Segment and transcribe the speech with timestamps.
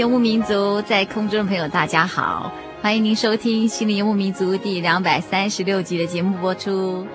[0.00, 2.50] 游牧民族在空中的朋友，大家好，
[2.80, 7.06] 欢迎您收听《心灵游牧民族》第两百三十六集的节目播出。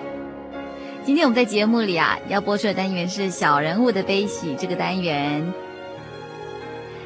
[1.04, 5.52] 今天我们在节目里啊，要播出的单元是“小人物的悲喜”这个单元。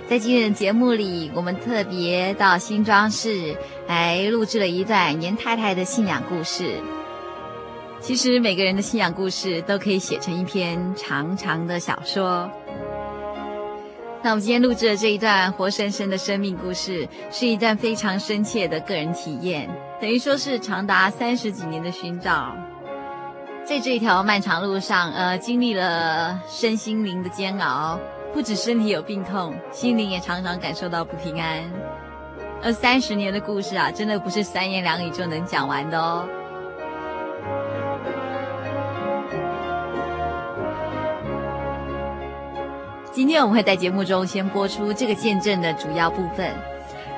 [0.10, 3.56] 在今日的节目里，我们特别到新庄市
[3.88, 6.74] 来录制了一段严太太的信仰故事。
[8.02, 12.52] 其实每个人的信仰故事都可以写成一篇长长的小说。
[14.22, 19.70] 那我们今天录制的这一段活生生的生命故事，是一段非常深切的个人体验，
[20.02, 22.54] 等于说是长达三十几年的寻找，
[23.64, 27.98] 在这一条漫长路上，呃，经历了身心灵的煎熬，
[28.34, 31.64] 不止身体有病痛，心灵也常常感受到不平安。
[32.62, 36.28] 而三十年的故事啊，真的不是三言两语就能讲完的哦。
[43.20, 46.50] 今天我们会在节目中先播出这个见证的主要部分，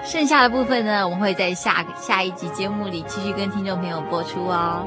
[0.04, 4.84] 剩下的部分呢，我们会在下下一集节目里继续跟听众朋友播出哦。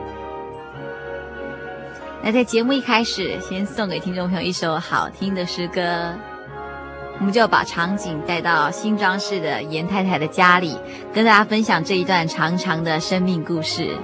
[2.20, 6.12] 那在节目一开始，先送给听众朋友一首好听的诗歌，
[7.20, 10.76] 我们就把场景带到新装饰的严太太的家里，
[11.12, 13.96] 跟大家分享这一段长长的生命故事。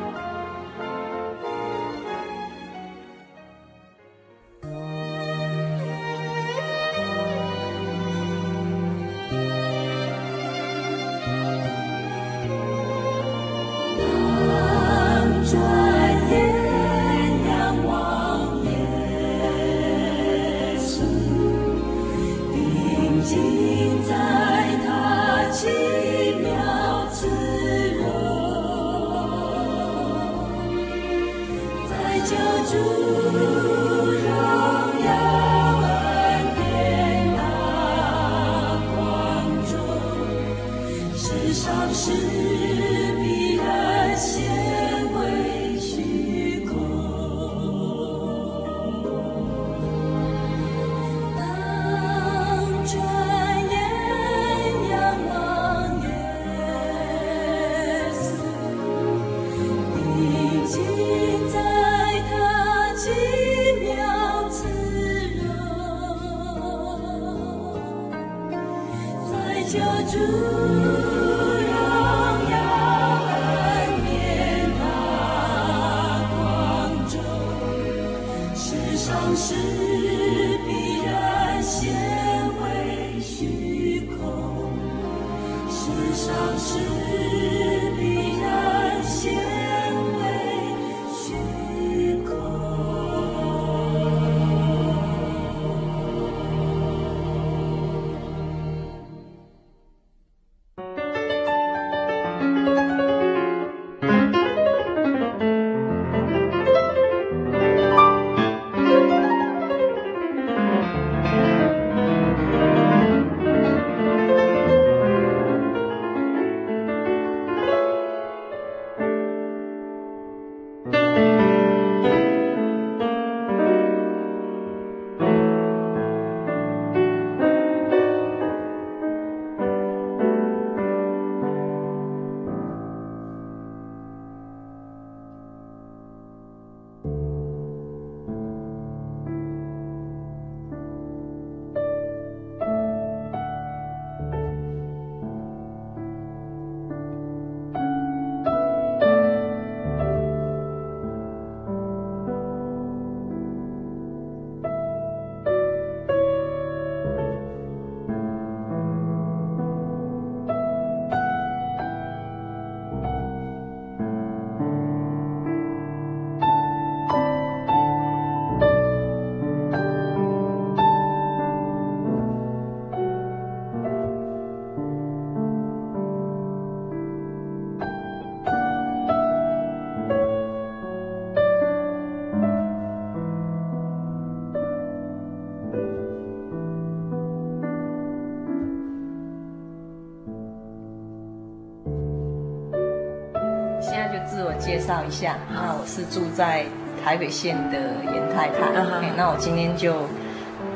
[194.90, 196.64] 绍一下，那我是住在
[197.04, 197.78] 台北县的
[198.12, 198.72] 严太太，
[199.16, 199.92] 那我今天就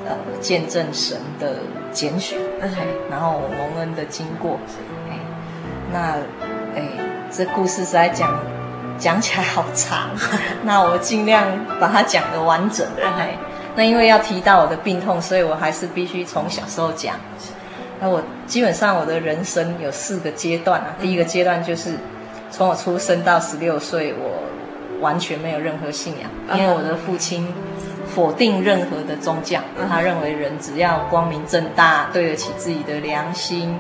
[0.07, 1.57] 呃见证神的
[1.91, 2.39] 拣选，
[3.11, 4.57] 然后我蒙恩的经过，
[5.93, 6.15] 那
[6.77, 6.83] 哎
[7.29, 8.39] 这故事实在讲
[8.97, 10.11] 讲起来好长，
[10.63, 11.45] 那我尽量
[11.81, 12.87] 把它讲得完整，
[13.75, 17.17] 那因为要提到我的病痛，所以我还是必须从小时候讲。
[18.01, 20.95] 那我基本上我的人生有四个阶段啊。
[21.01, 21.97] 第一个阶段就是
[22.55, 24.41] 从我出生到十六岁，我
[25.01, 27.53] 完全没有任何信仰，因为我的父亲
[28.15, 29.59] 否定任何的宗教，
[29.89, 33.77] 他认为人只要光明正大，对得起自己的良心，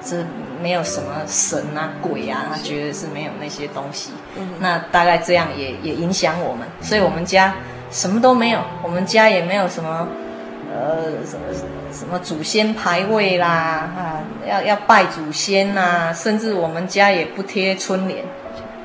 [0.00, 0.24] 这
[0.62, 4.12] 没有什么神啊鬼啊，他觉得是没有那些东西。
[4.60, 7.52] 那大概这样也也影响我们，所以我们家
[7.90, 10.06] 什么都没有，我们家也没有什么。
[10.78, 11.52] 呃，什么
[11.92, 18.24] 什么祖先牌位啦，啊，要要拜祖先呐、啊，甚至我们家也不贴春联，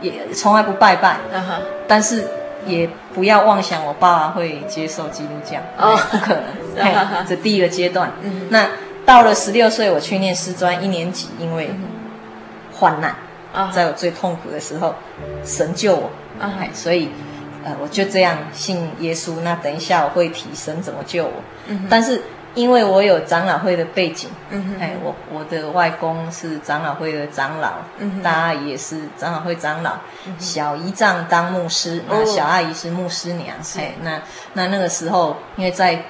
[0.01, 1.18] 也从来不拜拜。
[1.31, 1.62] Uh.
[1.88, 2.25] 但是
[2.66, 6.00] 也不要妄想我爸爸会接受基督教，oh.
[6.10, 6.44] 不可能。
[6.84, 7.24] Uh.
[7.28, 8.10] 这第一个阶段。
[8.24, 8.31] Uh.
[8.50, 8.68] 那
[9.06, 11.69] 到了十六岁，我去念师专一年级，因为
[12.74, 13.16] 患难
[13.56, 14.96] ，uh 在我最痛苦的时候，
[15.46, 16.10] 神救我。
[16.42, 16.74] Uh huh.
[16.74, 17.10] 所以。
[17.63, 19.42] 呃，我就这样信耶稣。
[19.42, 21.33] 那等一下我会提神怎么救我。
[21.68, 22.21] 嗯、但是
[22.56, 33.56] 因为我有长老会的背景，嗯哎，我我的外公是长老会的长老，嗯、大阿姨也是长老会长老，嗯、小姨丈当牧师，那、哦、小阿姨是牧师娘。
[33.63, 34.21] 是哎，那
[34.54, 36.04] 那那个时候，因为在。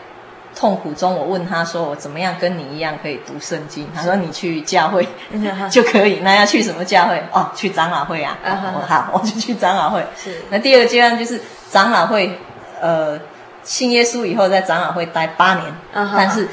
[0.55, 5.07] 痛苦中，我问他说：“我怎么样跟你一样可以读圣经？”他说：“你去教会
[5.69, 7.23] 就可以。”那要去什么教会？
[7.31, 8.37] 哦，去长老会啊！
[8.43, 10.05] 我好，我就去长老会。
[10.15, 10.43] 是。
[10.49, 12.37] 那第二个阶段就是长老会，
[12.79, 13.19] 呃，
[13.63, 15.65] 信耶稣以后在长老会待八年。
[15.93, 16.47] 但是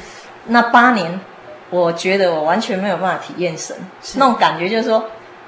[0.47, 1.19] 那八年，
[1.69, 3.75] 我觉得我完全没有办法体验神
[4.15, 5.05] 那种感觉，就是说，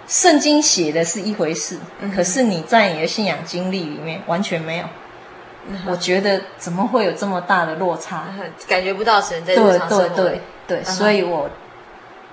[0.08, 1.78] 圣经写的是一回事，
[2.16, 4.86] 可是你在你的信仰经历里面完全没有。
[5.88, 8.26] 我觉得怎么会有这么大的落差？
[8.68, 10.08] 感觉不到神在日常生活。
[10.10, 11.50] 对对对对，所以我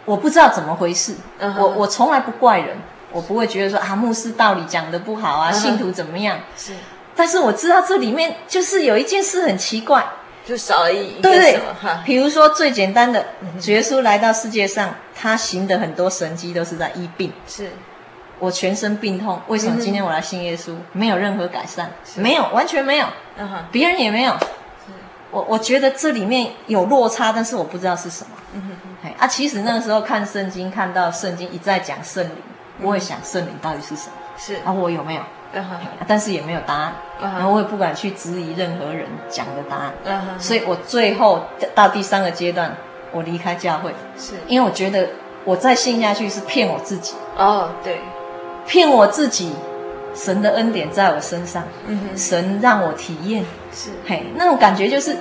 [0.04, 1.14] 我不知道怎么回事。
[1.38, 2.76] 我我从来不怪人，
[3.12, 6.38] 我不会觉得说啊，牧师道理讲的不好啊，信徒怎么样？
[6.56, 6.72] 是。
[7.14, 10.04] 但是我知道这里面就是有一件事很奇怪，
[10.44, 11.60] 就少了一对对。
[12.04, 13.24] 比如说最简单的，
[13.60, 17.32] 主耶稣来到世界上，他行的很多神迹都是在医病。
[17.46, 17.70] 是。
[18.40, 20.74] 我全身病痛，为什么今天我来信耶稣？
[20.92, 23.06] 没有任何改善，没有，完全没有，
[23.70, 24.34] 别人也没有。
[25.30, 28.30] 我我觉得这里面有落差，但是我不知道是什么。
[28.54, 28.62] 嗯
[29.00, 32.32] 哼，啊，其实那个时候看圣经，看到圣经一再讲圣灵，
[32.82, 34.12] 我也想圣灵到底是什么？
[34.36, 35.22] 是啊，我有没有？
[36.08, 36.92] 但是也没有答案。
[37.20, 39.92] 然后我也不敢去质疑任何人讲的答案。
[40.38, 41.44] 所以我最后
[41.74, 42.74] 到第三个阶段，
[43.12, 45.08] 我离开教会，是因为我觉得
[45.44, 47.14] 我再信下去是骗我自己。
[47.36, 48.00] 哦，对。
[48.70, 49.50] 骗我自己，
[50.14, 52.16] 神的恩典在我身上，嗯、哼。
[52.16, 53.90] 神让我体验，是。
[54.06, 55.16] 嘿，那种感觉就是，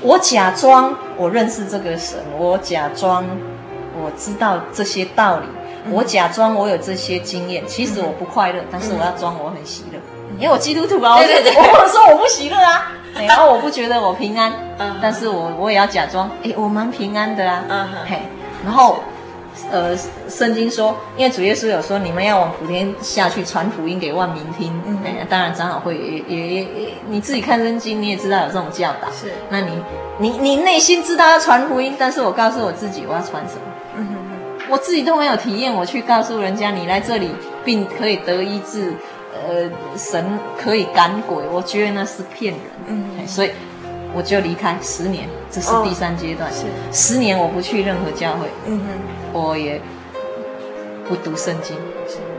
[0.00, 3.24] 我假装我认识这个神，我假装
[4.00, 5.46] 我知道这些道理，
[5.84, 9.98] 嗯、我假装我有这些经验，其实我不快乐，嗯、但是我要装我很喜乐，
[10.38, 12.92] 因为我基督徒啊，对对对，我不能说我不喜乐啊，
[13.26, 17.92] 然后我不觉得我平安，嗯、但是我我也要假装，哎，我蛮平安的啊，嗯、哼。
[18.08, 18.22] 嘿，
[18.64, 19.00] 然后。
[19.70, 19.96] 呃，
[20.28, 24.72] 圣经说，因为主耶稣有说，你们要往普天下去传福音给万民听。
[24.86, 24.98] 嗯，
[25.28, 26.68] 当然长老会也也也，
[27.08, 29.10] 你自己看圣经，你也知道有这种教导。
[29.10, 29.70] 是，那你
[30.18, 33.62] 你你内心知道要传福音，但是我告诉我自己，我要传什么？
[33.96, 37.30] 嗯哼哼，我自己都没有体验，我去告诉人家，你来这里
[37.64, 38.92] 并可以得医治，
[39.32, 42.62] 呃，神可以赶鬼，我觉得那是骗人。
[42.86, 43.50] 嗯，所以。
[44.14, 46.50] 我就离开十年，这是第三阶段。
[46.52, 48.46] 是十年，我不去任何教会。
[48.66, 49.80] 嗯哼，我也
[51.08, 51.76] 不读圣经，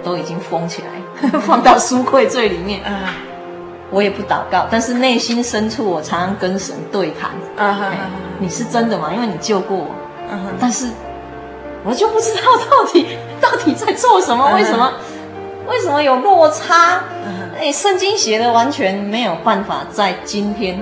[0.03, 2.81] 都已经封起来， 放到书柜最里面。
[2.85, 2.95] 嗯，
[3.91, 7.31] 我也不祷告，但是内心深处，我常常跟神对谈。
[7.57, 7.91] 嗯哼，
[8.39, 9.13] 你是真的吗？
[9.13, 9.87] 因为你救过我。
[10.29, 10.89] 嗯哼，但是
[11.83, 14.51] 我就不知道到底到底在做什么？
[14.55, 14.91] 为什么？
[15.69, 17.03] 为什么有落差？
[17.59, 20.79] 哎，圣经写的完全没有办法在今天。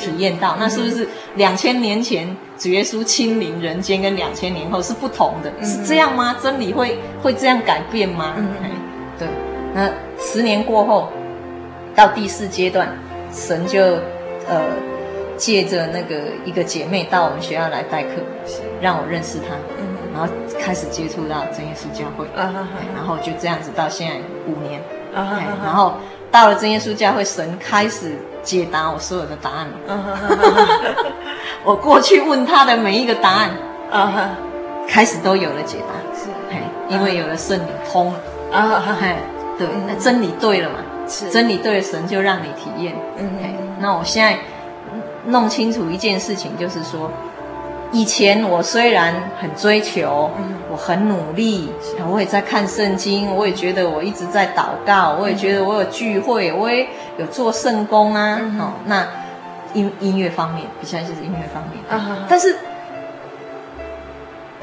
[0.00, 6.34] 体验到那是不是两千年前主耶稣亲临人间，跟两千年后是不同的，是这样吗？
[6.42, 8.34] 真理会会这样改变吗？
[8.36, 8.48] 嗯，
[9.18, 9.28] 对。
[9.74, 11.08] 那十年过后，
[11.94, 12.88] 到第四阶段，
[13.32, 13.80] 神就
[14.48, 14.62] 呃
[15.36, 18.10] 借着那个一个姐妹到我们学校来代课，
[18.80, 19.54] 让我认识她，
[20.14, 24.80] 然后开始接触到真耶稣教会，然后就这样子到现在五年，
[25.12, 25.94] 然后
[26.30, 28.16] 到了真耶稣教会，神开始。
[28.42, 29.74] 解答我所有的答案了。
[31.64, 33.50] 我过去问他的每一个答案，
[34.88, 35.94] 开始都有了解答。
[36.18, 36.28] 是，
[36.88, 38.18] 因为有了圣灵通了。
[38.52, 39.16] 啊，嘿
[39.58, 40.76] 对，那真理对了嘛？
[41.08, 42.94] 是真理对了，神就让你体验。
[43.16, 43.30] 嗯，
[43.80, 44.38] 那我现在
[45.26, 47.10] 弄清楚一件事情，就是说，
[47.92, 50.30] 以前我虽然很追求，
[50.70, 51.70] 我很努力，
[52.10, 58.40] 我也在看圣经，我也觉得我一直在祷告，我也觉得我有聚会，我也有做圣工啊。
[58.58, 59.06] 哦，那
[59.74, 61.78] 音音乐方面，比较就是音乐方面，
[62.28, 62.56] 但是。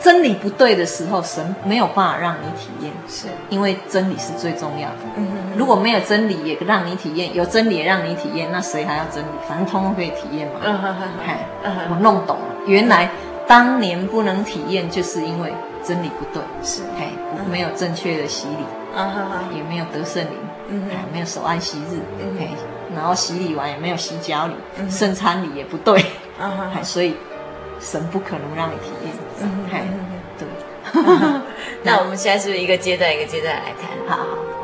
[0.01, 3.27] 真理不对的时候，神没有办法让你体验，是。
[3.49, 4.95] 因为真理是最重要的。
[5.17, 5.27] 嗯
[5.57, 9.27] 如果没有真理也让你体验，有真理也让你体验，那谁还要真理？
[9.47, 10.61] 反正通通可以体验嘛。
[10.63, 11.07] 嗯哼哼，
[11.91, 13.09] 我弄懂了，原来
[13.45, 15.53] 当年不能体验，就是因为
[15.83, 16.81] 真理不对，是。
[16.97, 17.07] 嘿，
[17.51, 18.63] 没有正确的洗礼，
[18.95, 20.31] 嗯哼哼，也没有得圣灵，
[20.69, 21.99] 嗯哼，没有守安息日，
[22.39, 22.47] 嘿，
[22.95, 24.53] 然后洗礼完也没有洗脚礼，
[24.89, 26.01] 圣餐礼也不对，
[26.39, 27.15] 嗯哼，所以。
[27.79, 29.65] 神不可能让你体验，嗯，
[30.37, 30.47] 对。
[31.83, 33.89] 那我们现在是不是一个阶段一个阶段来看？
[34.07, 34.58] 好好。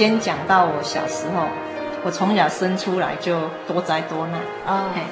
[0.00, 1.44] 先讲到我小时候，
[2.02, 3.38] 我从小生出来就
[3.68, 4.40] 多灾多难。
[4.66, 4.86] 啊。
[4.94, 5.02] 嘿，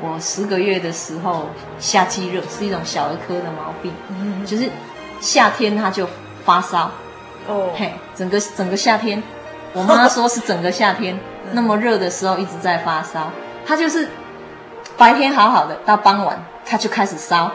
[0.00, 4.70] 我十个月的时候夏季热是一种小儿科的毛病，嗯，就是
[5.20, 6.08] 夏天他就
[6.46, 6.90] 发烧。
[7.46, 9.22] 哦，嘿，整个整个夏天，
[9.74, 11.20] 我妈说是整个夏天
[11.52, 13.30] 那么热的时候一直在发烧，
[13.66, 14.08] 他就是
[14.96, 17.52] 白天好好的，到傍晚他就开始烧，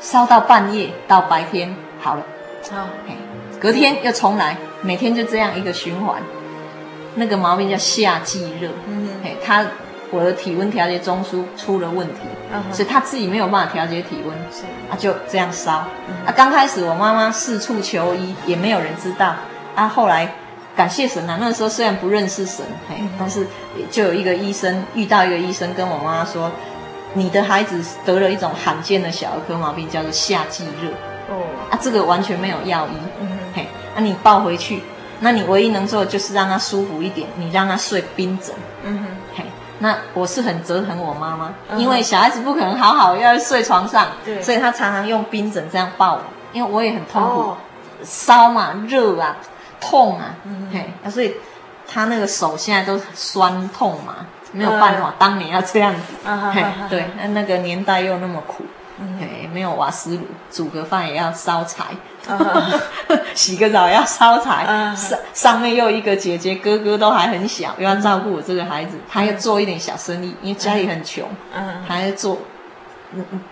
[0.00, 2.22] 烧到半夜到白天好了，
[2.70, 3.16] 哦，嘿，
[3.58, 6.22] 隔天又重来，每天就这样一个循环。
[7.18, 9.64] 那个毛病叫夏季热，嗯哼，嘿，他
[10.10, 12.20] 我的体温调节中枢出了问题，
[12.52, 19.34] 嗯、所以他自己没有办法调节体温，是，啊就这样烧，嗯、啊刚开始我妈妈四处求医，也没有人知道，
[19.74, 20.30] 啊后来
[20.76, 23.46] 感谢神啊，那个时候虽然不认识神，嘿，嗯、但是
[23.90, 26.52] 就有一个医生遇到一个医生跟我妈妈说，
[27.14, 30.90] 你的孩子得了一种罕见的小儿科毛病，叫做夏季热，
[31.34, 31.40] 哦，
[31.70, 33.24] 啊这个完全没有药医，
[33.96, 34.82] 嗯哼，嘿，啊你抱回去。
[35.20, 38.54] 那你唯一能做的就是让他舒服一点，你让他睡冰枕。
[38.84, 39.44] 嗯哼，嘿，
[39.78, 46.20] 那我是很折腾我妈妈，嗯、因为小孩子不可能好好要睡床上，对，所以他常常用冰枕这样抱我，
[46.52, 47.56] 因为我也很痛苦，
[48.04, 49.36] 烧、哦、嘛，热啊，
[49.80, 51.34] 痛啊，嗯、哼嘿，所以
[51.88, 54.16] 他那个手现在都酸痛嘛，
[54.52, 58.66] 没有办法，当年要这样子，啊、嘿，对，那那个年代又那么苦。
[59.18, 61.84] 对，没有瓦斯炉，煮个饭也要烧柴
[62.26, 62.80] ，uh.
[63.36, 64.64] 洗个澡也要烧柴。
[64.66, 64.96] Uh.
[64.96, 71.28] 上上面又一个姐姐哥哥都还很小，又要照顾我这个孩子，他要做一点小生意，因为家里很穷，
[71.86, 72.38] 还要做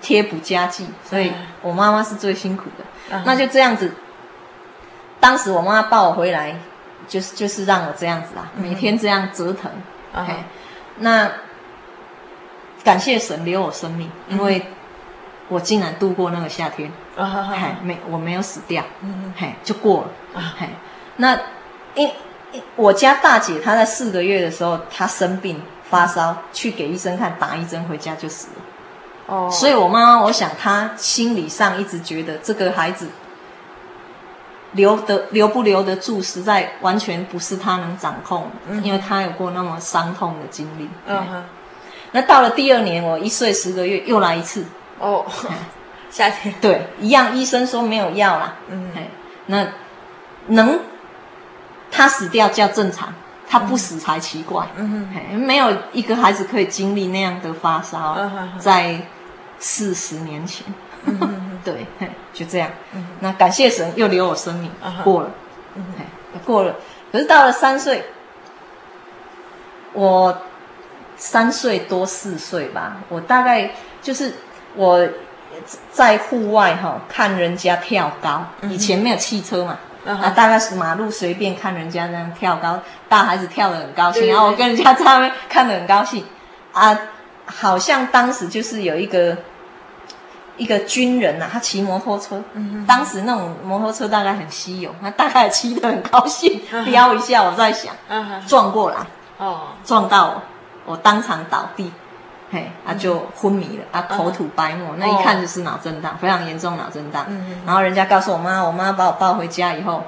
[0.01, 3.15] 贴补家计，所以我妈妈是最辛苦的。
[3.15, 3.23] Uh.
[3.27, 3.93] 那就这样子，
[5.21, 6.57] 当时我妈妈抱我回来，
[7.07, 9.71] 就是就是让我这样子啊，每天这样折腾。
[10.17, 10.37] Uh huh.
[11.01, 11.31] 那
[12.83, 14.67] 感谢神留我生命，因为。
[15.49, 18.83] 我竟然度过那个夏天，嘿，没，我没有死掉，
[19.37, 20.03] 嘿，就过
[20.35, 20.69] 了，嘿。
[21.17, 21.39] 那
[21.95, 22.11] 因
[22.77, 25.61] 我家大姐她在四个月的时候，她生病
[25.91, 28.63] 发烧，去给医生看，打一针回家就死了。
[29.27, 33.09] 哦，所以我妈妈，我想她心理上一直觉得这个孩子
[34.73, 38.49] 留得留不留得住，实在完全不是她能掌控，
[38.83, 40.89] 因为她有过那么伤痛的经历。
[41.07, 41.45] 嗯哼。
[42.13, 44.65] 那到了第二年，我一岁十个月又来一次。
[45.05, 45.27] 哦，
[46.11, 48.55] 夏天对，一样，医生说没有药啦。
[48.69, 48.91] 嗯，
[49.47, 49.67] 那
[50.49, 50.81] 能
[51.91, 53.13] 他死掉叫正常，
[53.49, 54.67] 他不死才奇怪。
[54.77, 58.17] 嗯哼，没有一个孩子可以经历那样的发烧，
[58.59, 59.01] 在
[59.59, 60.67] 四十年前。
[61.63, 61.87] 对，
[62.33, 62.71] 就这样。
[63.21, 64.71] 那感谢神又留我生命
[65.03, 65.31] 过了。
[65.75, 65.85] 嗯，
[66.45, 66.75] 过了。
[67.13, 68.05] 可是到了三岁，
[69.93, 70.37] 我
[71.17, 73.71] 三岁多四岁吧，我大概
[74.03, 74.35] 就是
[74.77, 75.09] 我
[75.91, 79.79] 在户外哈看人家跳高，以前没有汽车嘛。
[80.07, 86.23] 啊，大概是马路随便看人家那样跳高，大孩子跳得很高兴，然后我跟人家在那边看得很高兴。
[86.73, 86.95] 啊，
[87.47, 89.35] 好像当时就是有一个
[90.59, 97.95] 一个军人呐、啊，他骑摩托车，嗯、当时那种摩托车大概很稀有，他大概骑得很高兴，飙 一下，我在想，
[98.47, 98.97] 撞过来，
[99.39, 100.43] 哦，撞到我，
[100.93, 101.91] 我当场倒地。
[102.55, 107.27] 嘿，啊，就昏迷了，啊，口吐白沫，那一看就是脑震荡，非常严重脑震荡。
[107.67, 110.05] 然后人家告诉我妈，我妈把我抱回家以后，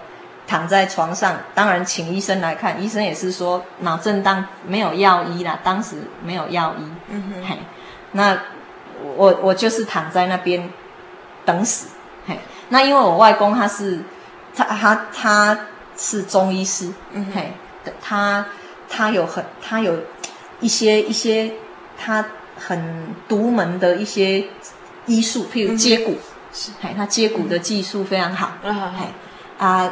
[0.46, 6.84] 躺在床上，当然请医生来看，医生也是说脑震荡没有药医啦，当时没有药医。
[7.08, 7.58] 嗯哼，嘿，
[8.12, 8.38] 那
[9.16, 10.70] 我我就是躺在那边
[11.44, 11.88] 等死。
[12.28, 13.98] 嘿，那因为我外公他是
[14.54, 15.58] 他他他
[15.96, 17.52] 是中医师，嗯嘿，
[18.00, 18.46] 他
[18.88, 19.98] 他有很他有
[20.60, 21.52] 一些一些。
[21.98, 22.24] 他
[22.58, 24.44] 很独门的一些
[25.06, 26.16] 医术，譬如接骨，
[26.52, 29.06] 是，嘿，他接骨的技术非常好，嘿，
[29.58, 29.90] 啊，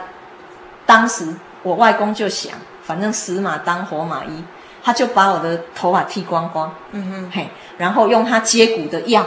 [0.87, 1.27] 当时
[1.63, 4.45] 我外公就想，反正死马当活马医，
[4.83, 9.27] 他就把我的头发剃光光，嗯哼，嘿，然后用他接骨的药，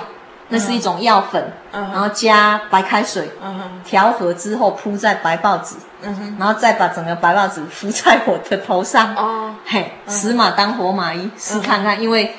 [0.49, 3.59] 那是一种药粉，然后加白开水，嗯。
[3.59, 12.35] 哼，调和之后铺在白报纸，嗯哼，然后再把整个白报纸敷在我的头上，哦，嘿，死马当活马医，试看看，因为。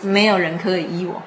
[0.00, 1.20] 没有人可以医我，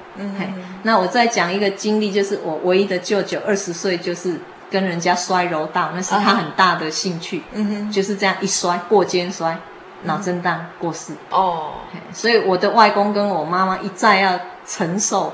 [0.82, 9.56] 那我再讲一个经历，就是我唯一的舅舅二十岁，就是跟人家摔柔道，那是他很大的兴趣，嗯哼，就是这样一摔过肩摔，
[10.04, 11.72] 脑震荡过世，哦，
[12.12, 15.32] 所以我的外公跟我妈妈一再要承受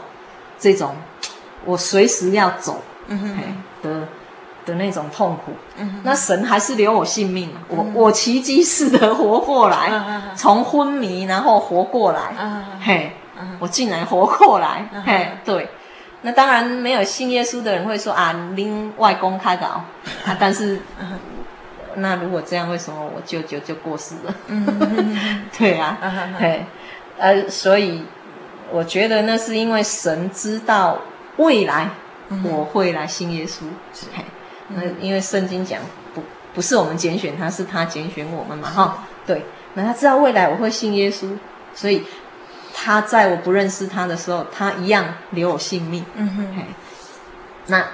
[0.59, 0.95] 这种
[1.65, 2.83] 我随时要走，
[3.83, 4.09] 的
[4.67, 9.91] 的那种痛苦，嗯，那神还是留我性命，我我奇迹似的活过来，
[10.35, 12.35] 从昏迷然后活过来，
[12.83, 13.13] 嘿。
[13.59, 15.69] 我竟然活过来，嘿，对，
[16.23, 19.67] 那当然没有信耶稣的人会说啊，拎外公开搞
[20.27, 20.81] 啊，但是，
[21.97, 24.35] 那如果这样，为什么我舅舅就过世了？
[25.57, 25.99] 对啊，
[26.39, 26.65] 嘿，
[27.19, 28.05] 呃，所以
[28.71, 30.99] 我觉得那是因为神知道
[31.37, 31.89] 未来
[32.45, 33.63] 我会来信耶稣，
[34.15, 34.25] 嘿，
[34.69, 35.81] 那因为圣经讲
[36.15, 36.23] 不
[36.55, 41.29] 不是我们拣选他，是他拣选我们嘛，哈，对，那他知道未来我会信耶稣，
[41.75, 42.05] 所以。
[42.81, 46.05] 他在我不认识他的时候，他一样留我性命。
[46.15, 46.65] 嗯哼，
[47.67, 47.85] 那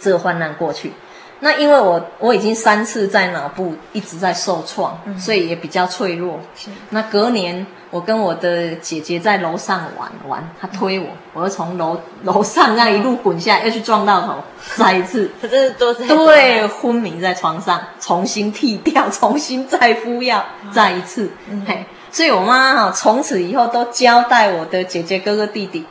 [0.00, 0.92] 这个患难过去，
[1.38, 6.40] 那因为我我已经三次在脑部一直在受创，嗯、所以也比较脆弱。
[6.56, 6.70] 是。
[6.90, 14.34] 那隔年我跟我的姐姐在楼上玩玩，她推我，我又从楼楼上那一路滚下来，又去撞到头，
[14.74, 21.86] 再一次， 可是多次对，昏迷在床上，重新剃掉，重新再敷药，再一次，嗯、嘿。
[22.14, 25.84] 所以我妈哈从此以后都交代我的姐姐哥哥弟弟，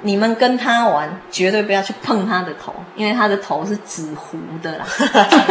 [0.00, 4.86] 你们跟他玩绝对不要去碰他的头，因为他的头是纸糊的啦，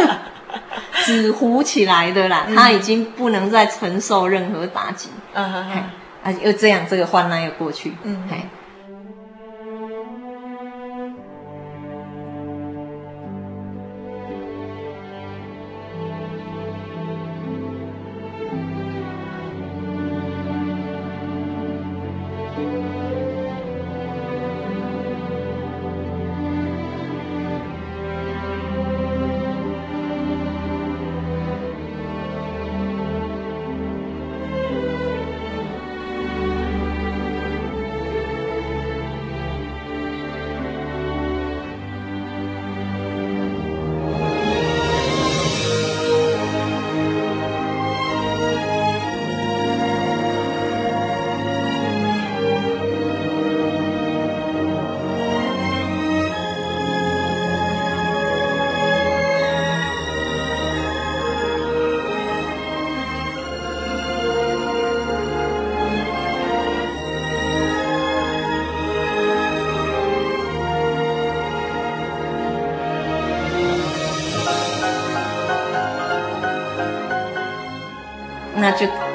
[1.06, 5.10] 纸糊起来的啦，他已经不能再承受任何打击。
[5.32, 5.64] 啊，
[6.42, 7.94] 又这样，这个患难又过去。
[8.02, 8.42] 嗯，嘿。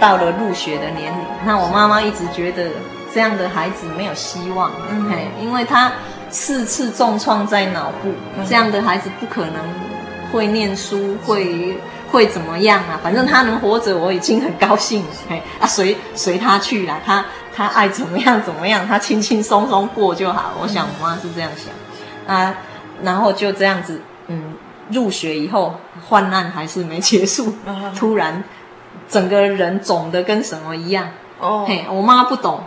[0.02, 2.72] 到了入学的年龄，那我妈妈一直觉得
[3.14, 5.92] 这样的孩子没有希望，嗯嘿，因为他
[6.32, 9.62] 四次重创在脑部，嗯、这样的孩子不可能
[10.32, 11.78] 会念书，会
[12.12, 13.00] 会怎么样啊？
[13.04, 15.10] 反正他能活着，我已经很高兴了。
[15.30, 17.24] 哎，啊，随随他去啦，他
[17.56, 20.54] 他爱怎么样怎么样，他轻轻松松过就好。
[20.60, 22.56] 我想我妈是这样想啊，
[23.04, 24.56] 然后就这样子，嗯，
[24.90, 25.76] 入学以后
[26.10, 27.54] 患难还是没结束，
[27.96, 28.44] 突然
[29.12, 31.10] 整个人肿的跟什么一样。
[31.40, 32.64] 哦，嘿，我妈不懂，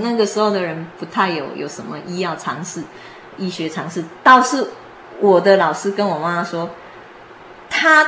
[0.00, 2.82] 那个时候的人不太有有什么医药常识、
[3.36, 4.66] 医学常识，倒是
[5.20, 6.68] 我的老师跟我妈妈说，
[7.70, 8.04] 她。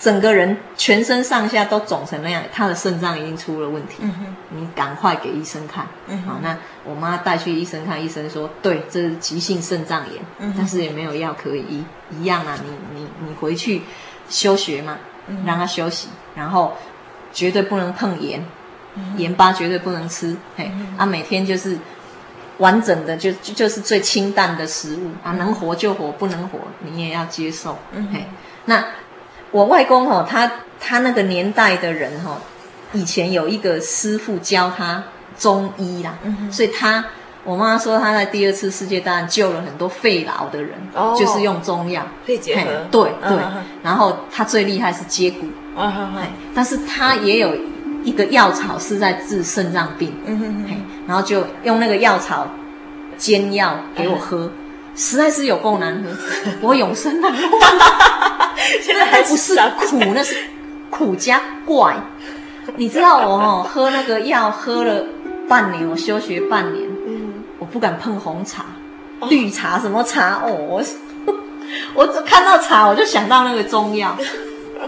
[0.00, 3.96] 整个人全身上下都肿成那样，他的肾脏已经出了问题。
[4.00, 5.86] 嗯哼，你赶快给医生看。
[6.06, 13.82] 嗯，好，那我妈带去医生看，医生说对，这是急性肾脏炎，嗯，但是也没有药可以医，一样啊，你你你回去
[14.30, 14.96] 休学嘛，
[15.44, 16.72] 让他休息，然后
[17.32, 18.44] 绝对不能碰盐，
[19.16, 20.86] 盐巴绝对不能吃，嘿，嗯。
[20.96, 21.78] 哼，啊，每天就是
[22.58, 27.78] 完整的就就就是最清淡的食物啊，能活就活，不能活你也要接受。
[27.92, 28.06] 嗯。
[28.12, 28.24] 哼，嘿，
[28.66, 28.84] 那。
[29.52, 32.36] 我外公哦，他他那个年代的人哦，
[32.92, 35.02] 以前有一个师傅教他
[35.36, 36.16] 中医啦，
[36.52, 37.04] 所以他
[37.42, 42.06] 我妈妈说他在第二次世界大战救了很多肺痨的人，哦、就是用中药。
[42.24, 42.62] 肺结核，
[42.92, 43.38] 对对，
[43.82, 46.14] 然后他最厉害是接骨，嗯、哼
[46.54, 47.56] 但是他也有
[48.02, 50.76] 一个药草是在治肾脏病，嗯、哼哼。
[51.06, 52.48] 然后就用那个药草
[53.16, 54.46] 煎药给我喝。
[54.46, 54.52] 嗯
[54.96, 56.10] 实在是有够难喝，
[56.60, 57.40] 我永生难忘。
[58.82, 60.36] 现在还不是苦，那是
[60.90, 61.96] 苦加怪。
[62.76, 65.06] 你知道我哦，喝那个药喝了
[65.48, 68.66] 半年，我休学半年，嗯，我不敢碰红茶、
[69.30, 70.82] 绿茶什么茶哦，我
[71.94, 74.14] 我只看到茶我就想到那个中药，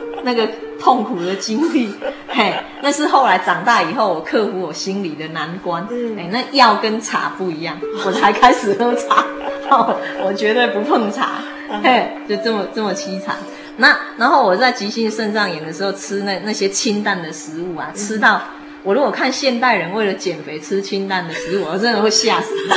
[0.24, 0.48] 那个
[0.80, 1.94] 痛苦的经历。
[2.28, 5.86] 嘿，那是后来长大以后我克服我心里的难关。
[5.90, 7.76] 嗯，哎，那药跟茶不一样，
[8.06, 9.24] 我才开始喝茶。
[10.24, 11.42] 我绝对不碰茶，
[11.82, 13.36] 嘿，就这么这么凄惨。
[13.78, 18.40] 那然后我在急性肾脏炎的时候吃那那些清淡的食物啊，吃到
[18.82, 22.54] 我如果看现代人为了减肥吃清淡的食物，我真的会吓死。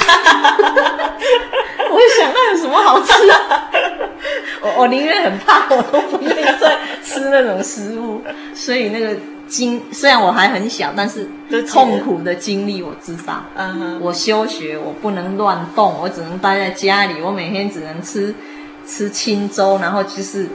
[1.89, 3.69] 我会想那有什么好吃啊？
[4.61, 8.21] 我我宁愿很胖，我都不愿意再吃那种食物。
[8.53, 9.15] 所以那个。
[9.47, 11.29] 经虽然我还很小，但是
[11.69, 13.45] 痛苦的经历我知道。
[13.53, 17.21] 嗯哼，我休学，我不能乱动，我只能待在家里。
[17.21, 18.33] 我每天只能吃
[18.87, 20.47] 吃清粥，然后就是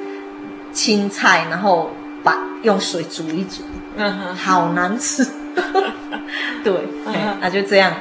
[0.72, 1.92] 青菜，然后
[2.24, 3.62] 把用水煮一煮。
[3.96, 5.24] 嗯哼，好难吃。
[6.64, 6.72] 对，
[7.04, 7.92] 那、嗯啊、就这样，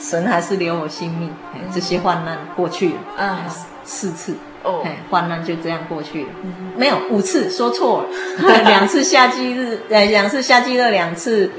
[0.00, 1.30] 神还是留我性命。
[1.72, 2.94] 这些患难过去了。
[3.18, 3.36] 嗯，
[3.84, 4.34] 四次。
[4.62, 6.28] 哦，患难就这样过去了，
[6.74, 8.08] 没有五次，说错了，
[8.64, 11.50] 两次夏季日，呃，两次夏季热，两次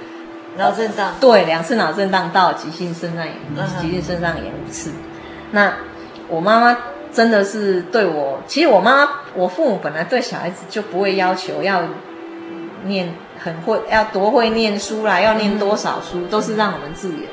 [0.58, 3.36] 脑震荡，对，两次脑震荡到急性肾脏炎，
[3.80, 4.90] 急性肾脏炎五次。
[5.52, 5.72] 那
[6.28, 6.76] 我妈妈
[7.14, 11.84] 真的是对我，其实我妈妈，我父母本来对小孩子就不会要求要
[12.86, 17.24] 念很会，要多会念书啦，要念多少书，都是让我们自由。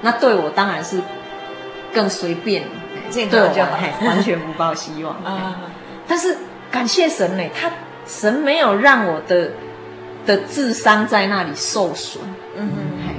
[0.00, 1.00] 那对我当然是
[1.92, 2.64] 更随便。
[3.12, 5.14] 对我就好，完全不抱希望。
[5.22, 5.54] 啊
[6.08, 6.34] 但是
[6.70, 7.70] 感谢神呢，他
[8.06, 9.50] 神没有让我的
[10.24, 12.22] 的智商在那里受损。
[12.56, 13.14] 嗯哼，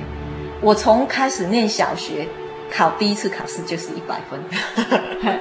[0.62, 2.27] 我从开始念小学，
[2.75, 4.39] 考第一次考试就是一百分。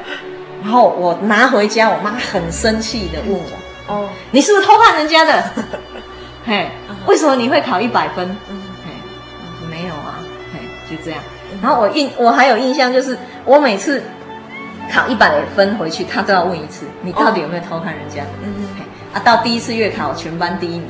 [0.62, 3.50] 然后我拿回家，我妈很生气的问我
[3.88, 5.44] ：“哦，你是不是偷看人家的？
[6.44, 6.70] 嘿，
[7.06, 10.18] 为什么你会考一百分？”嗯，嘿，没有啊，
[10.52, 11.20] 嘿，就这样。
[11.62, 14.02] 然后我印，我还有印象，就是我每次。
[14.92, 18.28] 考一百分回去，他都要问一次，你到底有没有偷看人家的？
[18.42, 18.84] 嗯嗯。
[19.14, 20.88] 啊，到第一次月考，全班第一名，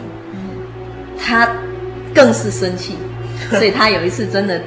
[1.22, 1.46] 他
[2.12, 2.96] 更是生气，
[3.52, 4.60] 所以他有一次真的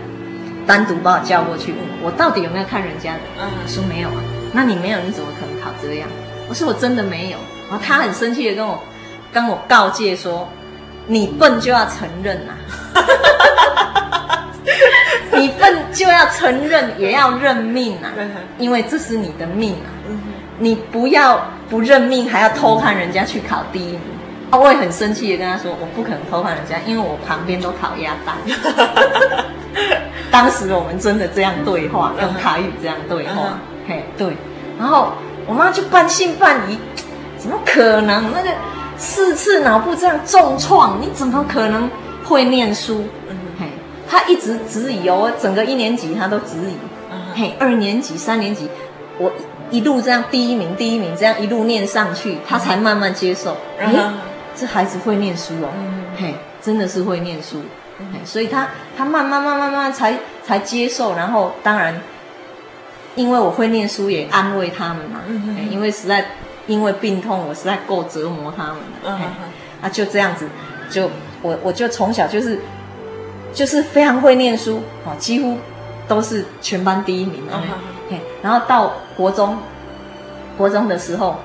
[0.66, 3.20] 单独把我叫过去，问我到底有没有看人家的？
[3.42, 4.24] 嗯，说没有啊。
[4.54, 6.08] 那你没有，你怎么可能考这样？
[6.48, 7.38] 我说我真的没有。
[7.70, 8.80] 然后他很生气的跟我
[9.34, 10.48] 跟我告诫说
[11.08, 12.54] ：“你笨就要承认呐。
[15.38, 18.12] ”你笨就要承认，也要认命啊！
[18.58, 19.92] 因为这是你的命啊！
[20.58, 21.40] 你不要
[21.70, 24.02] 不认命，还要偷看人家去考第一名。
[24.52, 28.36] 我也很生气的跟他说：“我不可能偷看人家，因为我旁边都考鸭蛋。
[30.32, 33.60] ”当时我们真的这样对话，用台语这样对话。
[33.88, 34.36] 嘿，对。
[34.80, 35.12] 然后
[35.46, 36.80] 我妈就半信半疑
[37.38, 38.32] ：“怎么可能？
[38.34, 38.50] 那个
[38.98, 41.90] 四次脑部这样重创，你怎么可能
[42.24, 43.04] 会念书？”
[44.08, 46.78] 他一直质疑哦，整个一年级他都质疑。
[47.34, 48.70] 嘿，二年级、三年级，
[49.18, 49.32] 我
[49.72, 53.58] 一路这样第一名、第一名这样一路念上去，他才慢慢接受。
[53.80, 53.92] 哎，
[54.56, 55.70] 这孩子会念书哦，
[56.18, 57.64] 嘿，真的是会念书。
[57.98, 61.16] 嘿，所以他他慢慢、慢慢、慢慢才才接受。
[61.16, 62.00] 然后当然，
[63.16, 65.22] 因为我会念书，也安慰他们嘛。
[65.72, 66.26] 因为实在
[66.68, 69.20] 因为病痛，我实在够折磨他们了。
[69.82, 70.48] 啊，就这样子，
[70.90, 71.10] 就
[71.42, 72.60] 我我就从小就是
[73.54, 75.58] 就是非常会念书啊，几乎
[76.08, 77.62] 都是全班第一名啊。
[78.10, 79.58] 嘿，然后到国中，
[80.58, 81.36] 国中的时候，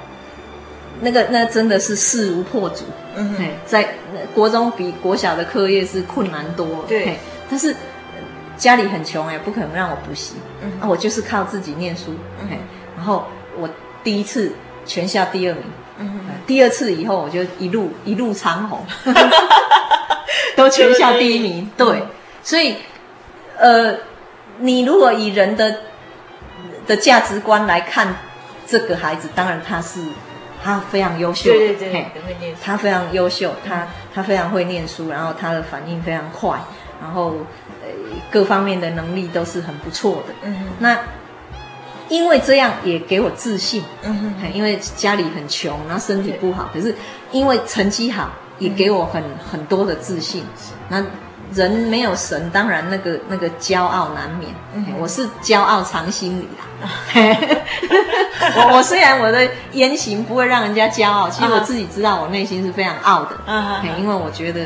[1.00, 2.84] 那个那真的是势如破竹。
[3.16, 3.94] 嗯哼，在
[4.34, 6.84] 国中比国小的课业是困难多。
[6.86, 7.18] 对，
[7.50, 7.74] 但是
[8.56, 10.34] 家里很穷哎，不可能让我补习。
[10.62, 12.14] 嗯，啊，我就是靠自己念书。
[12.42, 12.56] 嗯，
[12.96, 13.24] 然后
[13.58, 13.68] 我
[14.04, 14.52] 第一次
[14.90, 15.62] 全校第二名。
[15.98, 18.84] 嗯，第二次以后我就一路一路长虹，
[20.56, 21.70] 都全校第一名。
[21.76, 22.02] 对，
[22.42, 22.74] 所以
[23.56, 23.94] 呃，
[24.58, 25.76] 你如果以人的
[26.88, 28.16] 的价值观来看
[28.66, 30.00] 这个孩子，当然他是
[30.64, 32.06] 他非常优秀，对对对，
[32.60, 36.58] 他非常优秀，他他非常会念书，然后他的反应非常快，
[37.00, 37.34] 然后
[37.82, 37.88] 呃
[38.30, 40.34] 各方面的能力都是很不错的。
[40.42, 40.98] 嗯哼，那
[42.10, 43.82] 因为这样也给我自信。
[44.02, 46.94] 嗯哼，因为家里很穷，然后身体不好，可是
[47.32, 50.44] 因为成绩好，也给我很很多的自信。
[50.90, 51.02] 那。
[51.52, 54.54] 人没有神，当然那个那个骄傲难免。
[54.72, 56.48] 嗯、我是骄傲藏心里
[56.80, 56.88] 啦。
[58.54, 63.36] 我我虽然我的言行不会让人家骄傲，其实我自己知道我内心是非常傲的。
[63.48, 64.60] 嗯、因为我觉得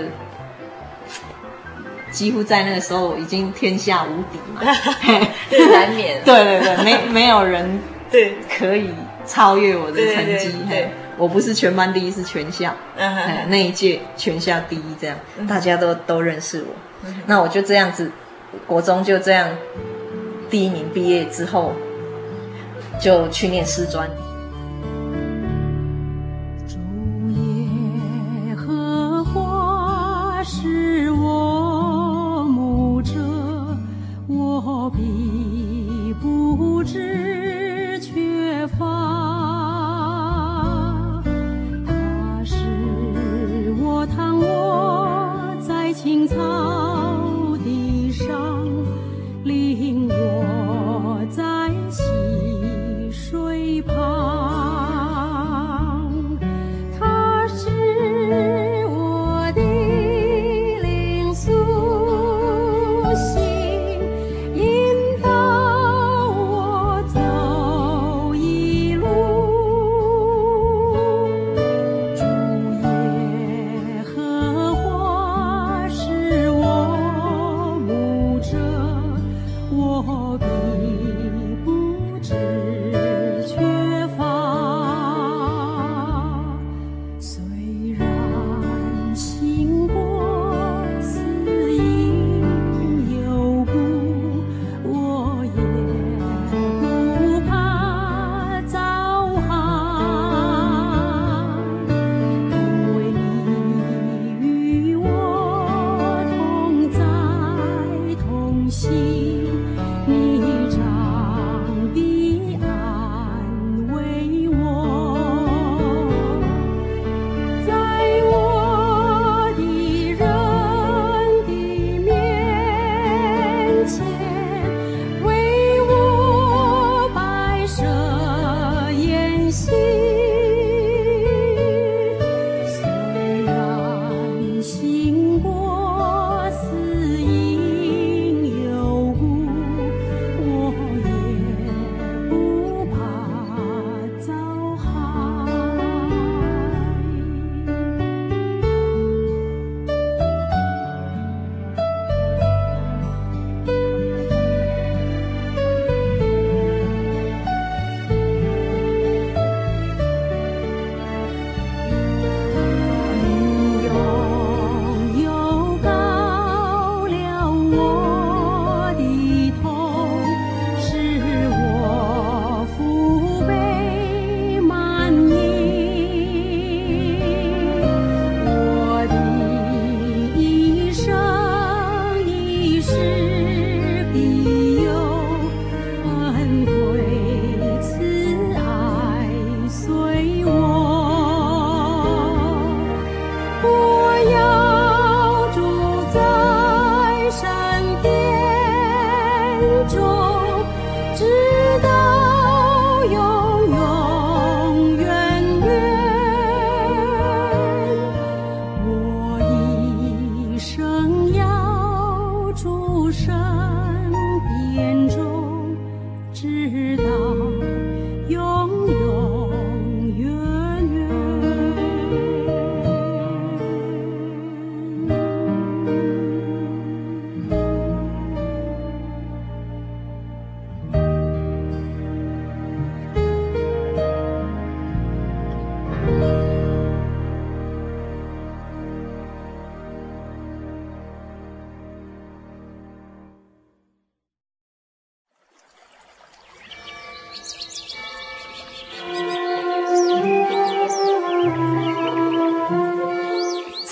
[2.15, 4.63] 几乎在那个时候已经天下无敌嘛，
[5.51, 6.23] 这难免。
[6.25, 8.91] 对对对，没没有人对可以
[9.27, 10.13] 超越我的成绩。
[10.15, 16.75] 对对对对我不是全班第一，是全校，嗯、哼哼那一届全校第一，这样、嗯、大家都都认识我。
[17.05, 18.11] 嗯、那我就这样子，
[18.67, 19.49] 国中就这样
[20.49, 21.73] 第一名毕业之后，
[23.01, 24.09] 就去念师专。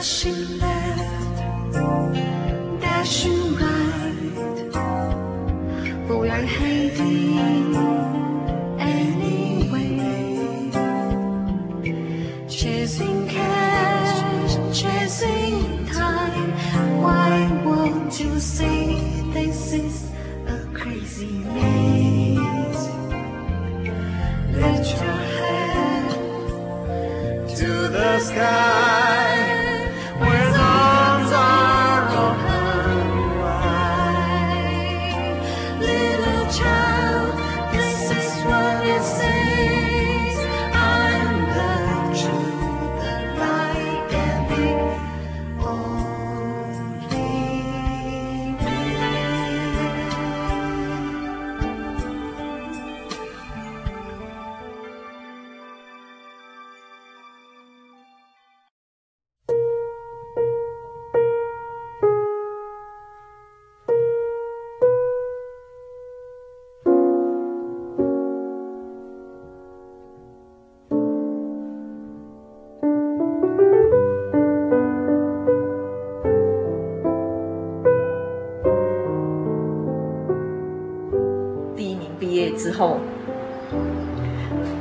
[0.00, 0.69] 我醒了。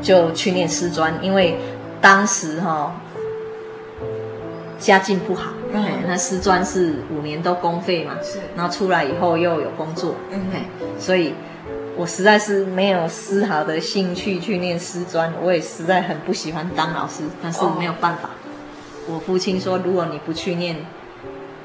[0.10, 1.56] 就去念师专，因为
[2.02, 2.92] 当时哈、哦、
[4.80, 10.42] 家境不好，嗯，那师专是五年都公费嘛，是，然后出来以后又有工作，嗯，
[10.98, 11.36] 所以
[11.96, 18.30] 我实在是没有丝毫的兴趣去念师专，我也实在很不喜欢当老师，但是没有办法。
[18.30, 20.76] 哦、我父亲说，如果你不去念，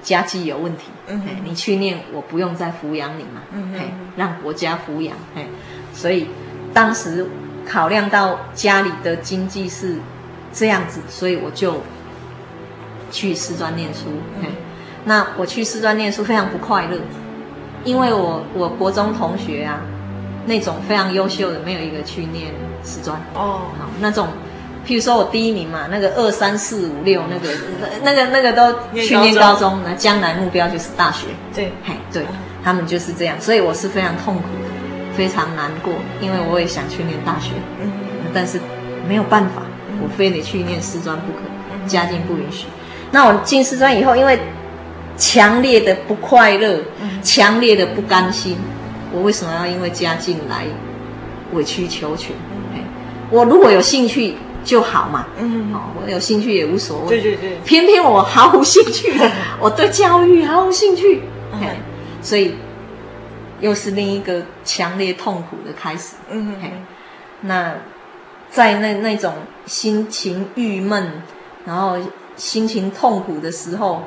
[0.02, 3.72] 家计有问题，嗯，你去念，我不用再抚养你嘛，嗯，
[4.16, 5.16] 让国家抚养，
[5.94, 6.28] 所以
[6.74, 7.26] 当时。
[7.66, 9.96] 考量到家里的经济是
[10.52, 11.82] 这样子，所以我就
[13.10, 14.06] 去师专念书。
[14.40, 14.46] 嗯、
[15.04, 16.98] 那我去师专念书非常不快乐，
[17.84, 19.80] 因为我我国中同学啊，
[20.46, 22.52] 那种非常优秀的，没有一个去念
[22.84, 23.16] 师专。
[23.34, 24.28] 哦，好，那种，
[24.86, 27.48] 譬如说我第一名嘛，那个二三四五六那个
[28.04, 31.28] 那个那个都去念高中，那将来目标就是大学。
[31.54, 32.24] 对，嘿，对，
[32.62, 34.73] 他们就是这样，所以我是非常痛苦的。
[35.16, 37.90] 非常难过，因为我也想去念大学，嗯，
[38.34, 38.60] 但是
[39.08, 39.62] 没有办法，
[40.02, 42.66] 我非得去念师专不可，家境不允许。
[43.10, 44.38] 那我进师专以后，因为
[45.16, 46.80] 强烈的不快乐，
[47.22, 48.56] 强烈的不甘心，
[49.12, 50.64] 我为什么要因为家境来
[51.52, 52.34] 委曲求全？
[53.30, 54.34] 我如果有兴趣
[54.64, 59.12] 就好嘛，嗯，好，我有兴趣也无所谓，对对对，偏偏我毫无兴趣，
[59.60, 61.22] 我对教育毫无兴趣，
[62.20, 62.54] 所以。
[63.60, 66.16] 又是另一个强烈痛苦的开始。
[66.30, 66.70] 嗯哼，
[67.42, 67.74] 那
[68.50, 69.32] 在那那种
[69.66, 71.22] 心情郁闷，
[71.64, 71.96] 然后
[72.36, 74.02] 心情痛苦的时候，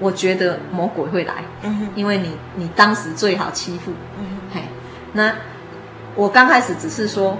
[0.00, 1.34] 我觉得魔鬼会来。
[1.62, 3.92] 嗯哼，因为你你当时最好欺负。
[4.18, 4.62] 嗯哼，嘿，
[5.12, 5.34] 那
[6.14, 7.36] 我刚开始只是说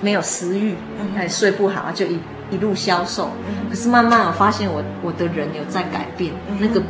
[0.00, 0.76] 没有食欲，
[1.14, 2.18] 还睡不好，就一
[2.50, 3.30] 一路消瘦。
[3.68, 6.82] 可是慢慢我发现我我的人有在改变，那个。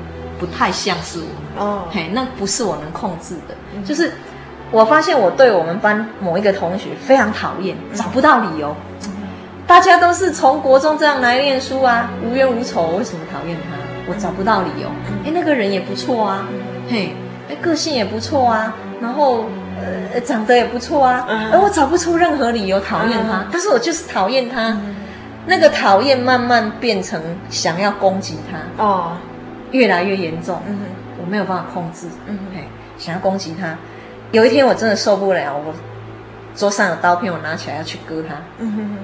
[0.42, 1.64] 不太像是我。
[1.64, 3.54] 哦，嘿，那不是我能控制的。
[3.74, 4.12] 嗯、就是
[4.72, 8.74] 我发现我对我们班某一个同学非常讨厌，找不到理由。
[9.04, 9.10] 嗯、
[9.66, 13.76] 大家都是从国中这样来念书啊，无冤无仇，为什么讨厌他？
[14.08, 14.88] 我找不到理由。
[15.24, 16.48] 哎，那个人也不错啊，
[16.88, 17.14] 嘿，
[17.48, 19.44] 哎，个性也不错啊，然后。
[20.14, 24.78] 呃，长得也不错啊，而我找不出任何理由讨厌他，但是我就是讨厌他，
[25.46, 27.20] 那个讨厌慢慢变成
[27.50, 29.16] 想要攻击他哦，
[29.72, 30.78] 越来越严重，嗯，
[31.20, 32.64] 我没有办法控制，嗯，嘿，
[32.96, 33.76] 想要攻击他，
[34.30, 35.74] 有一天我真的受不了，我
[36.54, 38.98] 桌上有刀片，我拿起来要去割他，嗯哼，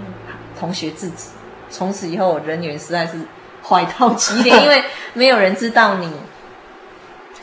[0.59, 1.31] 同学制止，
[1.69, 3.19] 从此以后我人缘实在是
[3.62, 4.83] 坏到极点， 因为
[5.14, 6.12] 没有人知道你，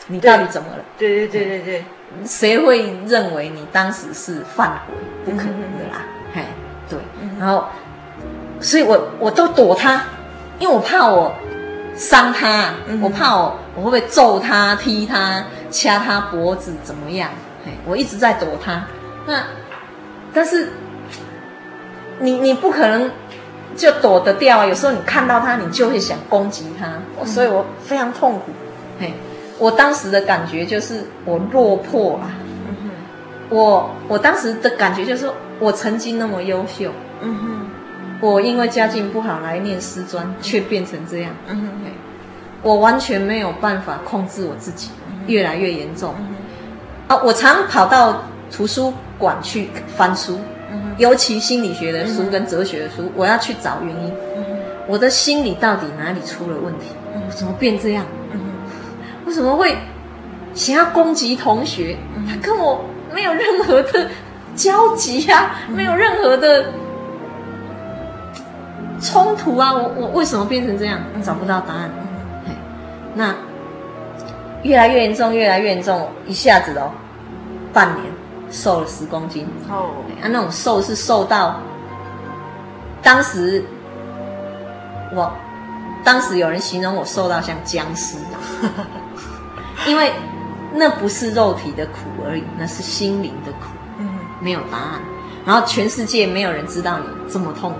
[0.06, 0.84] 你到底怎么了？
[0.96, 1.84] 对对对对对。
[2.24, 4.96] 谁会认为你当时是犯鬼？
[5.24, 6.02] 不可能的啦！
[6.32, 6.40] 嘿，
[6.88, 6.98] 对，
[7.38, 7.66] 然后，
[8.60, 10.02] 所以我我都躲他，
[10.58, 11.34] 因为我怕我
[11.96, 17.30] 伤他，我怕我我会不会揍他、踢他、掐他脖子怎么样？
[17.64, 18.84] 嘿，我一直在躲他。
[19.26, 19.42] 那，
[20.32, 20.68] 但是
[22.20, 23.10] 你你不可能
[23.74, 24.66] 就躲得掉啊！
[24.66, 26.92] 有时候你看到他，你就会想攻击他，
[27.24, 28.52] 所以我非常痛苦。
[29.00, 29.12] 嘿。
[29.58, 32.30] 我当时的感觉就是我落魄了，
[32.68, 32.90] 嗯哼，
[33.48, 35.26] 我我当时的感觉就是
[35.58, 36.92] 我曾经那么优秀，
[37.22, 37.55] 嗯哼，
[38.20, 41.30] 我因为家境不好来念师专，却变成这样，
[42.62, 44.90] 我完全没有办法控制我自己，
[45.26, 46.14] 越来越严重，
[47.08, 50.38] 啊，我常跑到图书馆去翻书，
[50.98, 54.12] 尤其心理学的书跟哲学的书，我要去找原因，
[54.88, 56.86] 我的心理到底哪里出了问题？
[57.30, 58.04] 怎么变这样？
[59.26, 59.76] 为什么会
[60.54, 61.96] 想要攻击同学？
[62.28, 64.08] 他跟我没有任何的
[64.54, 66.66] 交集呀，没有任何的
[69.00, 69.72] 冲突啊！
[69.72, 70.98] 我我为什么变成这样？
[71.22, 71.90] 找不到答案。
[73.14, 73.34] 那
[74.62, 76.90] 越来越严重，越来越严重，一下子哦，
[77.72, 78.04] 半年
[78.50, 79.46] 瘦了十公斤。
[79.70, 79.90] 哦，
[80.22, 81.60] 啊，那种瘦是瘦到
[83.02, 83.64] 当时
[85.14, 85.32] 我
[86.02, 88.18] 当时有人形容我瘦到像僵尸。
[89.86, 90.12] 因为
[90.74, 91.92] 那不是肉体的苦
[92.26, 93.68] 而已，那是心灵的苦。
[93.98, 94.08] 嗯，
[94.40, 95.00] 没有答案，
[95.44, 97.78] 然后全世界没有人知道你这么痛苦。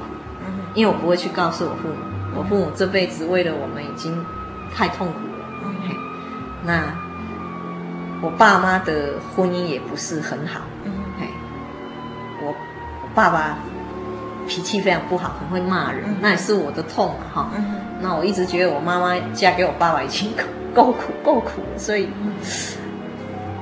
[0.77, 1.95] 嗯，因为我不会去告诉我父母，
[2.37, 4.25] 我父母这辈子为了我们已经
[4.73, 5.45] 太痛苦了。
[5.65, 5.73] 嗯，
[6.65, 6.95] 那
[8.23, 10.61] 我爸妈的婚姻也不是很好。
[12.43, 12.55] 我
[13.03, 13.57] 我爸爸
[14.47, 17.25] 脾气非常不好，很会骂人，那也是我的痛啊！
[17.35, 17.51] 哈，
[18.01, 20.45] 那我一直觉得我妈妈嫁给我爸爸已经够。
[20.77, 22.07] 够苦，够苦了，所以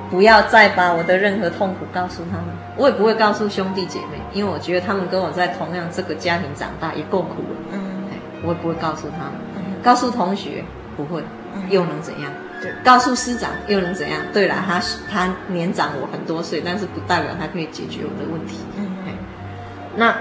[0.09, 2.45] 不要再把我的任何痛苦告诉他们。
[2.77, 7.57] 我也不会告诉兄弟姐妹，因为我觉得他们跟我在同样这个家庭长大，也够苦了。
[7.71, 7.81] 嗯，
[8.43, 9.33] 我也不会告诉他们。
[9.55, 10.63] 嗯，告诉同学
[10.97, 11.23] 不会，
[11.69, 12.31] 又能怎样？
[12.61, 14.19] 对，告诉师长又能怎样？
[14.33, 14.81] 对了，他
[15.11, 18.59] 他年长我很多岁，但是不代表他可以解决我的问题。
[18.77, 18.85] 嗯，
[19.95, 20.15] 那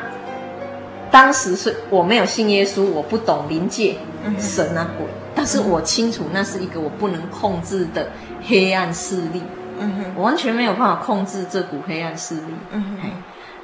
[1.11, 3.97] 当时是我没有信耶稣，我不懂灵界、
[4.39, 5.07] 神啊鬼。
[5.37, 8.09] 但是我清楚，那是一个我不能控制的
[8.43, 9.43] 黑暗势力。
[9.79, 12.55] 嗯哼，我完全没有办法控制这股黑暗势力。
[12.71, 13.11] 嗯哼，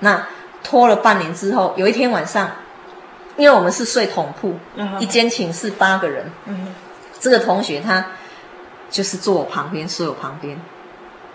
[0.00, 0.26] 那
[0.62, 2.50] 拖了半年之后，有一天晚上，
[3.36, 6.30] 因为我们是睡同铺，嗯，一间寝室八个人。
[6.46, 6.74] 嗯哼，
[7.18, 8.04] 这个同学他
[8.90, 10.58] 就是坐我旁边，睡我旁边。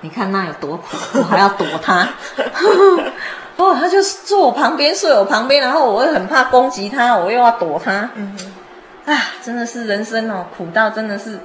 [0.02, 2.08] 你看那有多苦，我还要躲他。
[3.58, 8.10] 哦，他就是坐我旁边，睡我旁边，然后我又很怕攻击他，我又要躲他。
[8.16, 9.14] 嗯哼。
[9.14, 11.40] 啊，真的是人生哦，苦到真的是，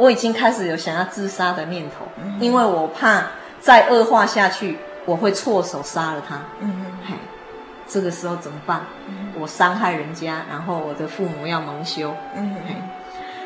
[0.00, 3.22] 我已经开始有想要自杀的念头，嗯、因为我怕
[3.60, 6.36] 再恶化下去，我会错手杀了他。
[6.60, 7.14] 嗯哼，嘿，
[7.86, 8.80] 这个时候怎么办？
[9.06, 12.14] 嗯、我伤害人家，然后我的父母要蒙羞。
[12.34, 12.56] 嗯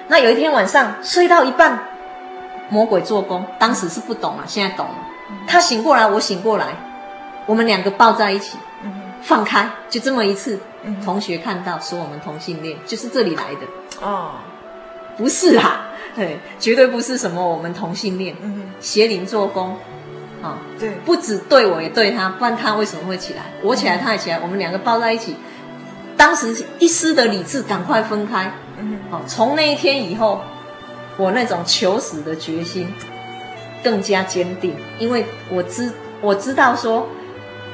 [0.06, 1.88] 那有一天晚上睡到一半，
[2.68, 4.94] 魔鬼做工，当时是不懂了，现在懂了。
[5.30, 6.68] 嗯、他醒过来，我醒过来，
[7.46, 8.56] 我们两个抱在一起。
[8.84, 10.60] 嗯放开，就这么一次。
[11.02, 14.32] 同学看到说我们同性恋，就是这里来的哦，
[15.16, 18.36] 不是啦，对，绝对不是什么我们同性恋。
[18.42, 19.76] 嗯邪灵做工，
[20.42, 23.42] 啊，对，不止对我也对他，不然他为什么会起来？
[23.62, 25.36] 我起来，他也起来，我们两个抱在一起。
[26.16, 28.52] 当时一丝的理智，赶快分开。
[28.78, 30.40] 嗯，好，从那一天以后，
[31.16, 32.92] 我那种求死的决心
[33.82, 35.90] 更加坚定，因为我知
[36.20, 37.06] 我知道说。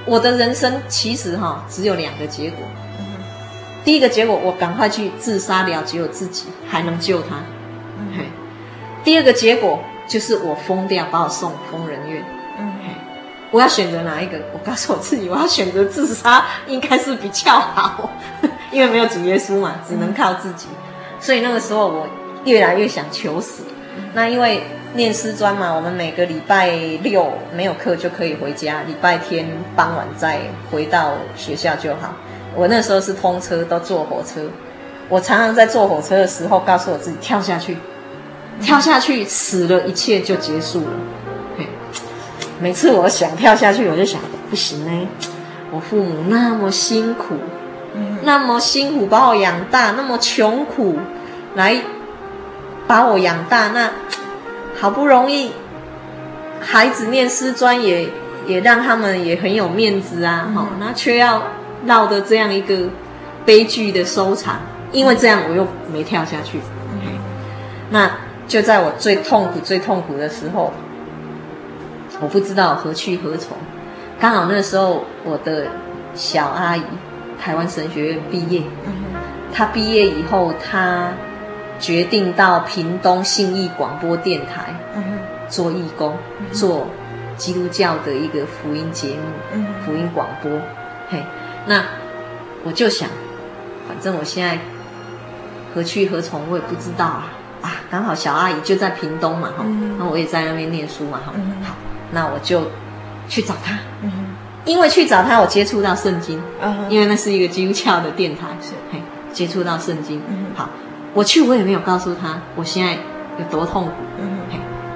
[0.06, 2.66] 我的人生其实哈只有两个结果，
[3.84, 7.36] 第一个结果我赶快去自杀了只有自己，还能救他。
[9.02, 12.22] 第二个结果就是我疯掉，把我送疯人院。
[13.50, 14.38] 我要选择哪一个？
[14.52, 18.08] 我告诉我自己，我要选择自杀，应该是比较好，
[18.70, 20.68] 因为没有主耶稣嘛，只能靠自己。
[20.70, 20.76] 嗯、
[21.18, 22.06] 所以那个时候我
[22.44, 23.64] 越来越想求死，
[24.14, 24.62] 那因为
[24.94, 26.68] 念师专嘛，我们每个礼拜
[27.02, 30.38] 六没有课就可以回家，礼拜天傍晚再
[30.70, 32.14] 回到学校就好。
[32.56, 34.42] 我那时候是通车，都坐火车。
[35.08, 37.76] 我常常在坐火车的时候，告诉我自己跳下去，
[38.60, 41.66] 跳下去死了，一切就结束了。
[42.60, 45.08] 每次我想跳下去，我就想不行呢。
[45.72, 47.36] 我父母那么辛苦，
[48.22, 50.98] 那么辛苦把我养大，那么穷苦
[51.54, 51.82] 来
[52.86, 53.90] 把我养大，那
[54.78, 55.52] 好不容易
[56.60, 58.08] 孩子念师专也
[58.46, 61.42] 也让他们也很有面子啊，好，那却要。
[61.84, 62.88] 闹的这样一个
[63.44, 64.56] 悲剧的收场，
[64.92, 66.58] 因为这样我又没跳下去。
[66.92, 67.00] 嗯、
[67.90, 68.10] 那
[68.46, 70.72] 就在我最痛苦、最痛苦的时候，
[72.20, 73.56] 我不知道何去何从。
[74.20, 75.66] 刚好那时候我的
[76.14, 76.82] 小阿姨
[77.40, 78.92] 台湾神学院毕业，嗯、
[79.52, 81.12] 她毕业以后，她
[81.78, 84.74] 决定到屏东信义广播电台
[85.48, 86.86] 做义工，嗯、做
[87.38, 89.22] 基督教的一个福音节目、
[89.54, 90.52] 嗯、福音广播。
[91.08, 91.22] 嘿。
[91.66, 91.84] 那
[92.64, 93.08] 我就想，
[93.88, 94.58] 反正我现在
[95.74, 97.32] 何去何从，我也不知道啊。
[97.62, 97.72] 啊！
[97.90, 101.74] 刚好小阿姨就在屏东嘛，哈、嗯，那我也在那边念书嘛，哈、嗯，好，
[102.10, 102.62] 那我就
[103.28, 103.78] 去找她。
[104.00, 104.10] 嗯，
[104.64, 109.02] 因为去找她，我接触到圣经，嗯，因为那是一个基督教的电台，是，嘿，
[109.34, 110.70] 接触到圣经，嗯，好，
[111.12, 112.94] 我去，我也没有告诉她我现在
[113.38, 113.92] 有多痛苦，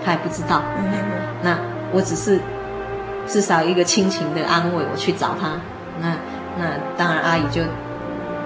[0.02, 0.90] 她也不知道，嗯，
[1.42, 1.58] 那
[1.92, 2.40] 我只是
[3.26, 5.50] 至少一个亲情的安慰，我去找她，
[6.58, 6.64] 那。
[6.96, 7.62] 当然，阿姨就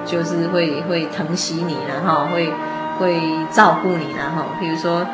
[0.06, 2.50] 就是会会疼惜你，然后会
[2.98, 3.20] 会
[3.52, 5.06] 照顾你，然后比如说，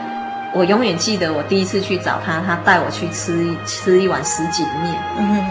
[0.55, 4.95] 我永远记得我第一次去找他，他带我去吃吃一碗什锦面。
[5.19, 5.45] 嗯，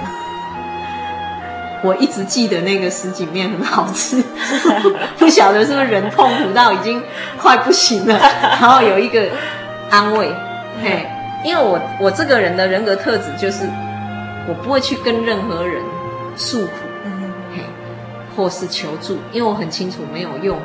[1.84, 4.24] 我一直记得那个什锦面很好吃，
[5.20, 7.04] 不晓得是不是人痛苦到已经
[7.38, 8.18] 快不行了，
[8.62, 9.22] 然后有一个
[9.90, 10.34] 安慰。
[10.82, 11.06] 嘿，
[11.44, 13.68] 因为我我这个人的人格特质就是，
[14.48, 15.84] 我不会去跟任何人
[16.38, 16.72] 诉苦。
[18.36, 20.60] 或是求助，因为我很清楚没有用，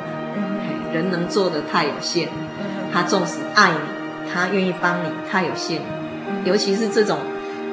[0.93, 2.27] 人能做的太有限。
[2.91, 5.81] 他纵使爱你，他愿意帮你，太有限。
[6.43, 7.19] 尤其是这种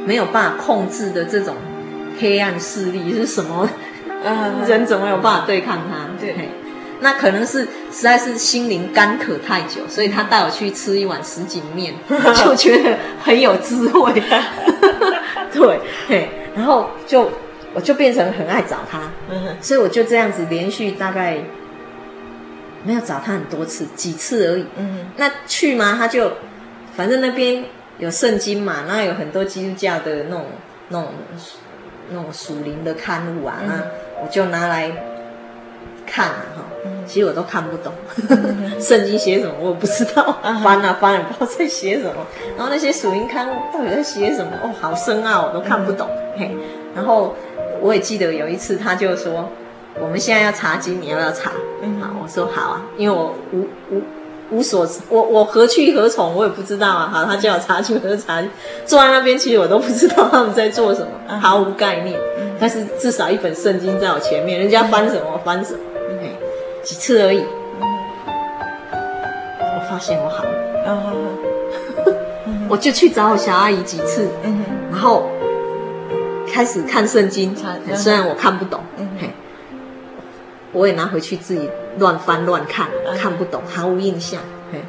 [0.04, 1.54] 没有办法控制的这种
[2.20, 3.68] 黑暗势力是什么？
[4.66, 6.08] 人怎么有办法对抗他？
[6.20, 6.50] 对，
[7.00, 11.94] 那可能是实在是心灵干渴太久，所以他带我去吃一碗什锦面，
[12.44, 14.22] 就觉得很有滋味。
[15.52, 17.30] 对，嘿，然后就。
[17.76, 19.02] 我就变成很爱找他，
[19.60, 21.36] 所以我就这样子连续大概
[22.84, 24.64] 没有找他很多次，几次而已。
[25.18, 26.32] 那去嘛，他就
[26.96, 27.66] 反正那边
[27.98, 30.46] 有圣经嘛，然后有很多基督教的那种、
[30.88, 31.08] 那种、
[32.08, 33.74] 那种属灵的刊物啊，那
[34.22, 34.90] 我就拿来
[36.06, 36.62] 看啊，哈。
[37.06, 37.92] 其实我都看不懂，
[38.80, 42.26] 圣经写什么我也不知道， 翻啊翻啊，不知道在写什么。
[42.56, 44.52] 然后那些属灵刊物到底在写什么？
[44.64, 46.08] 哦，好深奥，我都看不懂。
[46.38, 46.56] 嘿，
[46.94, 47.36] 然后。
[47.86, 49.48] 我也记得有一次，他就说
[50.00, 53.60] ：“我们现在要查经，你要不要查？”嗯，好，我说好啊，因为我无
[53.94, 54.02] 无
[54.50, 57.08] 无所，我我何去何从，我也不知道啊。
[57.12, 58.42] 好，他叫我查经，我就查。
[58.84, 62.18] 坐在那边，其实我都不知道他们在做什么，嗯、毫无概念。
[62.38, 65.78] 嗯、但是至少一本圣经在我前面，人家翻什么我翻什么。
[66.10, 66.28] 嗯，
[66.82, 67.44] 几次而已。
[67.80, 67.86] 嗯，
[69.60, 70.50] 我发现我好了。
[72.46, 74.28] 嗯， 我就去找我小阿姨几次。
[74.42, 75.28] 嗯，然后。
[76.52, 77.54] 开始看圣经，
[77.94, 79.30] 虽然我看不懂，嗯、嘿，
[80.72, 81.68] 我也拿回去自己
[81.98, 82.88] 乱翻乱看，
[83.18, 84.40] 看不懂，毫无印象。
[84.72, 84.80] 嘿，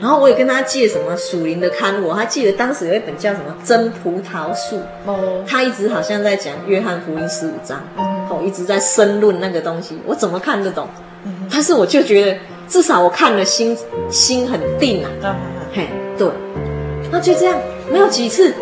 [0.00, 10.88] 然后我也跟他借什么属灵的刊物，我还记得当时有一本叫什么《真葡萄树》，哦，他一直好像在讲约翰福音十五章，哦，一直在申论那个东西，我怎么看得懂？
[11.52, 13.76] 但是我就觉得至少我看了心
[14.10, 15.36] 心很定啊，
[15.72, 15.86] 嘿，
[16.16, 16.28] 对，
[17.12, 17.58] 那就这样，
[17.92, 18.54] 没有几次。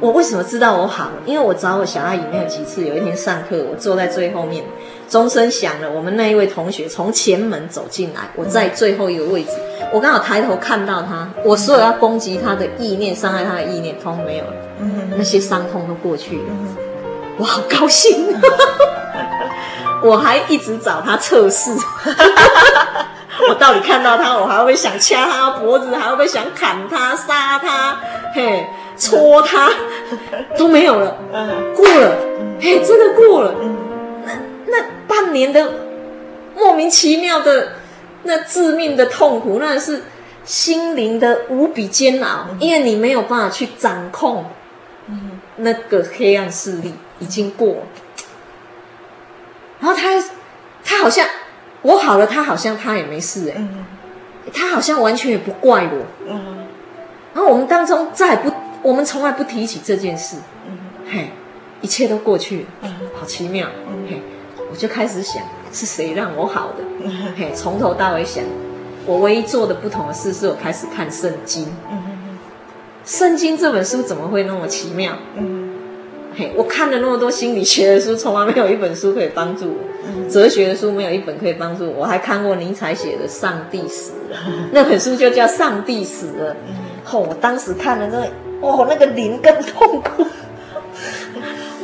[0.00, 1.10] 我为什么知道我好？
[1.26, 2.86] 因为我找我小阿姨没有几次。
[2.86, 4.64] 有一天上课，我坐在最后面，
[5.10, 9.50] 钟声响了，我们那一位同学从前门走进来，我在最后一个位置，
[9.92, 14.52] 我刚好抬头看到他，我所有要攻击他的意念、伤害他的意念，通通没有了，
[15.18, 16.44] 那些伤痛都过去了，
[17.36, 18.26] 我好高兴，
[20.02, 21.70] 我还一直找他测试，
[23.50, 28.00] 我到底看到他，我还会不会想掐他脖子，还会不会想砍他、杀他？
[28.34, 28.66] 嘿。
[29.00, 29.72] 戳他。
[30.58, 31.16] 都没有了，
[31.76, 32.16] 过了，
[32.60, 33.54] 嘿，真的过了。
[34.24, 34.32] 那
[34.66, 35.72] 那半年的
[36.56, 37.74] 莫名其妙的
[38.24, 40.02] 那致命的痛苦，那是
[40.44, 44.44] 心灵的无比煎熬，因为你没有办法去掌控
[45.58, 47.82] 那个黑暗势力，已经过了。
[49.78, 50.22] 然后他
[50.84, 51.24] 他好像
[51.82, 53.64] 我好了，他好像他也没事哎。
[54.52, 56.06] 他好像完全也不怪我。
[56.26, 56.66] 嗯，
[57.32, 58.52] 然后我们当中再也不，
[58.82, 60.36] 我们从来不提起这件事。
[60.66, 60.78] 嗯，
[61.10, 61.30] 嘿，
[61.80, 62.66] 一切都过去了。
[62.82, 63.68] 嗯，好奇妙。
[63.88, 64.22] 嗯，嘿，
[64.70, 66.84] 我就开始想，是谁让我好的？
[67.02, 68.44] 嗯，嘿，从头到尾想，
[69.06, 71.66] 我唯一做的不同的事是我开始看圣经。
[71.90, 72.38] 嗯，
[73.04, 75.14] 圣经这本书怎么会那么奇妙？
[75.36, 75.68] 嗯。
[76.32, 79.76] 嘿，我看了那么多心理学的书，从来没有一本书可以帮助我。
[80.06, 82.02] 嗯、哲学的书没有一本可以帮助我。
[82.02, 86.54] 我还看过尼采写的《上帝死了》， 嗯、那本书就叫《上帝死了》。
[87.04, 88.26] 嗯、哦，我当时看了那个，
[88.60, 90.26] 哦，那个灵更痛苦，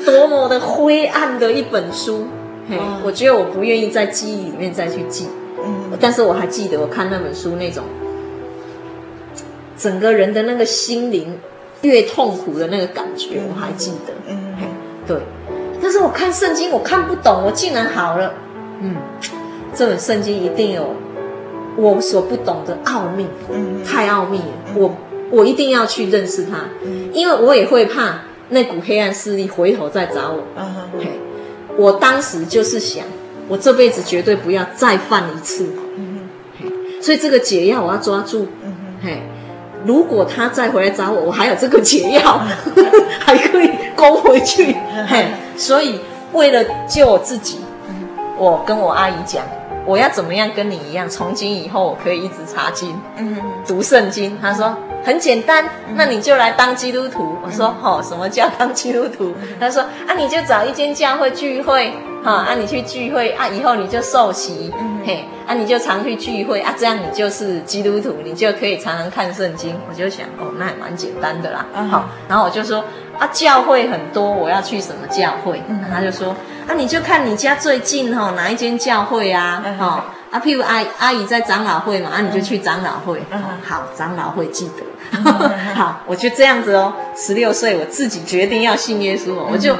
[0.04, 2.26] 多么的灰暗的一本书。
[2.68, 5.28] 嘿，嗯、我觉得我不愿意在记忆里面再去记。
[5.64, 7.84] 嗯，但是我还记得我看那本书那种，
[9.76, 11.38] 整个人的那个心灵。
[11.82, 14.14] 越痛苦的那个感觉，我还记得。
[14.28, 14.56] 嗯，
[15.06, 15.18] 对。
[15.80, 18.32] 但是我看圣经，我看不懂，我竟然好了。
[18.80, 18.96] 嗯，
[19.74, 20.94] 这本圣经一定有
[21.76, 23.26] 我所不懂的奥秘。
[23.52, 24.44] 嗯，太奥秘了。
[24.74, 24.90] 我
[25.30, 26.68] 我一定要去认识他。
[26.84, 28.20] 嗯，因为我也会怕
[28.50, 30.42] 那股黑暗势力回头再找我。
[31.76, 33.04] 我当时就是想，
[33.48, 35.66] 我这辈子绝对不要再犯一次。
[37.00, 38.46] 所以这个解药我要抓住。
[38.64, 39.06] 嗯哼。
[39.06, 39.22] 嘿。
[39.84, 42.40] 如果他再回来找我，我还有这个解药，
[43.20, 44.74] 还可以勾回去。
[45.06, 46.00] 嘿，所以
[46.32, 47.58] 为了救我自己，
[48.36, 49.44] 我跟我阿姨讲，
[49.86, 54.36] 我要怎么样跟你一样，从今以后我可以一直查经，嗯读圣经。
[54.42, 55.64] 他说很简单，
[55.94, 57.36] 那你就来当基督徒。
[57.44, 59.32] 我说哦，什么叫当基督徒？
[59.60, 61.94] 他说啊，你就找一间教会聚会。
[62.24, 69.78] 啊，啊，你去聚会啊，以后你就受洗，嗯、嘿，啊，你就常去聚会啊，这样你就是基督徒，你就可以常常看圣经。
[69.88, 71.64] 我就想，哦，那也蛮简单的啦。
[71.72, 72.82] 嗯、好，然后我就说，
[73.18, 75.62] 啊，教会很多，我要去什么教会？
[75.68, 76.34] 嗯、他就说，
[76.68, 79.62] 啊，你就看你家最近哈、哦、哪一间教会啊？
[79.64, 83.22] 嗯、哦，啊，譬如阿阿姨在长老会嘛，啊，你就去长老会。
[83.30, 84.82] 嗯、好，长老会记得。
[85.12, 85.24] 嗯、
[85.74, 86.92] 好，我就这样子哦。
[87.16, 89.76] 十六岁，我自己决定要信耶稣，嗯、我就。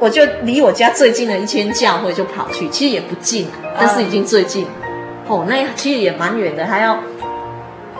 [0.00, 3.46] 我就离我家最近的一间教会就跑去，其实也不近，
[3.78, 4.66] 但是已经最近。
[5.28, 6.98] 哦，那其实也蛮远的，还要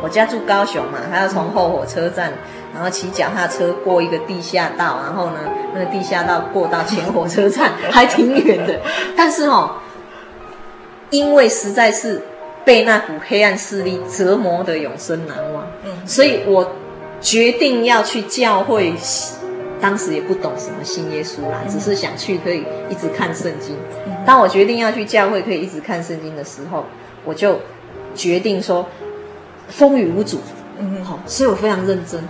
[0.03, 2.33] 我家住高雄嘛，还要从后火车站，
[2.75, 5.39] 然后骑脚踏车过一个地下道，然后呢，
[5.75, 8.81] 那个地下道过到前火车站，还挺远的。
[9.17, 9.77] 但是哦，
[11.11, 12.23] 因为实在是
[12.65, 16.73] 被那股黑暗势力折磨的永生难忘，嗯所以我
[17.21, 18.95] 决定要去教会。
[19.81, 23.75] 当时也不懂什么信耶稣啦，只是想去可以一直看圣经。
[24.25, 26.85] 当我决定要去教会可以一直看圣经的时候，
[27.25, 27.59] 我就
[28.15, 28.87] 决定说
[29.67, 30.39] 风雨无阻。
[30.79, 32.23] 嗯，好，所以我非常认真。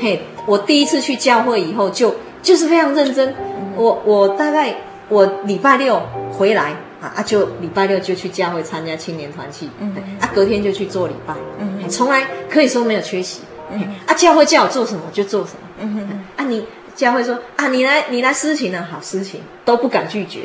[0.00, 3.34] 嘿，我第一次去教会以后就就是非常认真。
[3.76, 4.74] 我我大概
[5.08, 9.68] 我礼拜六回来啊啊，就礼拜六就去教会参加青年团契。
[9.78, 11.34] 嗯，啊，隔天就去做礼拜。
[11.58, 13.42] 嗯，从来可以说没有缺席。
[13.72, 15.58] 嗯，啊，教会叫我做什么就做什么。
[15.80, 16.64] 嗯，啊你。
[16.96, 20.40] 教会说啊，你来，你来私情呢，好私情都不敢拒绝，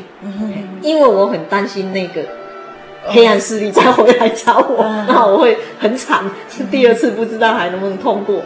[0.82, 2.22] 因为我很担心那个
[3.08, 6.24] 黑暗势力再回来找我，那我会很惨，
[6.70, 8.42] 第二次不知道还能不能通过。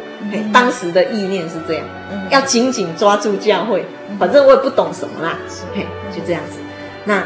[0.53, 1.83] 当时的意念是这样，
[2.29, 3.85] 要紧紧抓住教会，
[4.19, 5.37] 反正我也不懂什么啦，
[5.73, 6.59] 嘿，就这样子。
[7.05, 7.23] 那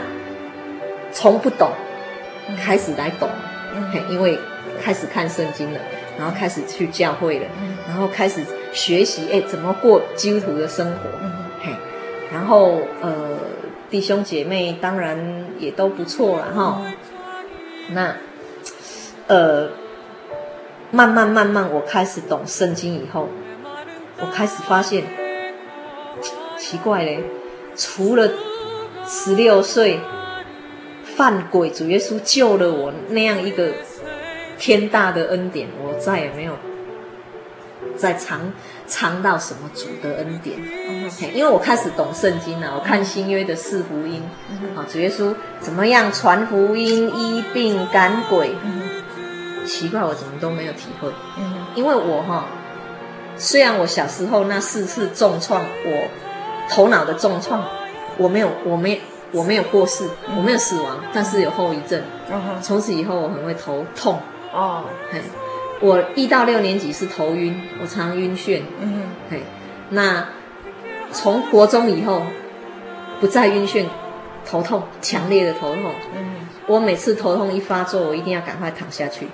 [1.11, 1.69] 从不懂
[2.63, 3.29] 开始来懂，
[3.91, 4.39] 嘿，因为
[4.81, 5.79] 开始看圣经了，
[6.17, 7.45] 然后开始去教会了，
[7.88, 8.41] 然后开始。
[8.75, 11.07] 学习哎，怎么过基督徒的生活？
[11.21, 11.31] 嗯、
[11.61, 11.71] 嘿，
[12.34, 13.38] 然后呃，
[13.88, 15.15] 弟兄姐妹当然
[15.59, 16.81] 也都不错了哈。
[17.93, 18.15] 那
[19.27, 19.69] 呃，
[20.91, 23.29] 慢慢慢慢，我开始懂圣经以后，
[24.19, 25.03] 我开始发现
[26.57, 27.23] 奇怪嘞，
[27.75, 28.29] 除了
[29.05, 29.99] 十六岁
[31.03, 33.69] 犯鬼，主耶稣救了我那样一个
[34.57, 36.53] 天大的恩典，我再也没有。
[37.95, 38.51] 在尝
[38.88, 40.57] 尝到什么主的恩典？
[41.34, 44.23] 因为我开始懂圣经了，我看新约的四福音，
[44.75, 48.55] 啊，主耶稣怎么样传福音、医病、赶鬼？
[49.65, 51.09] 奇怪，我怎么都没有体会。
[51.75, 52.45] 因为我哈，
[53.38, 56.07] 虽然我小时候那四次重创，我
[56.69, 57.63] 头脑的重创，
[58.17, 60.05] 我没有，我没，我没有过世，
[60.36, 62.01] 我没有死亡，但是有后遗症。
[62.61, 64.19] 从此以后，我很会头痛。
[64.51, 64.84] 哦，
[65.84, 68.61] 我一到六年级是头晕，我常晕眩。
[68.79, 69.41] 嗯哼，嘿，
[69.89, 70.25] 那
[71.11, 72.21] 从国中以后
[73.19, 73.86] 不再晕眩，
[74.49, 75.91] 头痛，强烈的头痛。
[76.15, 79.27] 嗯，我每次头痛一发作，我一定要赶快躺下去，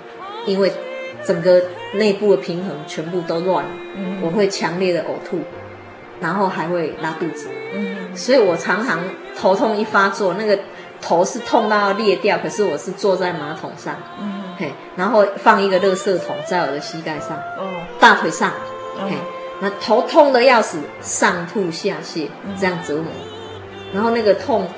[0.44, 0.72] 因为
[1.24, 1.62] 整个
[1.94, 3.64] 内部的平衡全部都乱。
[3.94, 5.38] 嗯，我会强烈的呕吐，
[6.20, 7.48] 然后还会拉肚子。
[7.72, 8.98] 嗯，所以我常常
[9.38, 10.58] 头痛一发作，那个
[11.00, 17.66] 头是痛到要裂掉，可是我是坐在马桶上，嗯，嘿，然后放一个垃圾桶在我的膝盖上，哦，
[17.98, 18.52] 大腿上，
[18.98, 19.16] 嘿，
[19.60, 22.28] 那头痛的要死，上吐下泻，
[22.60, 23.06] 这样折磨，
[23.94, 24.68] 然后那个痛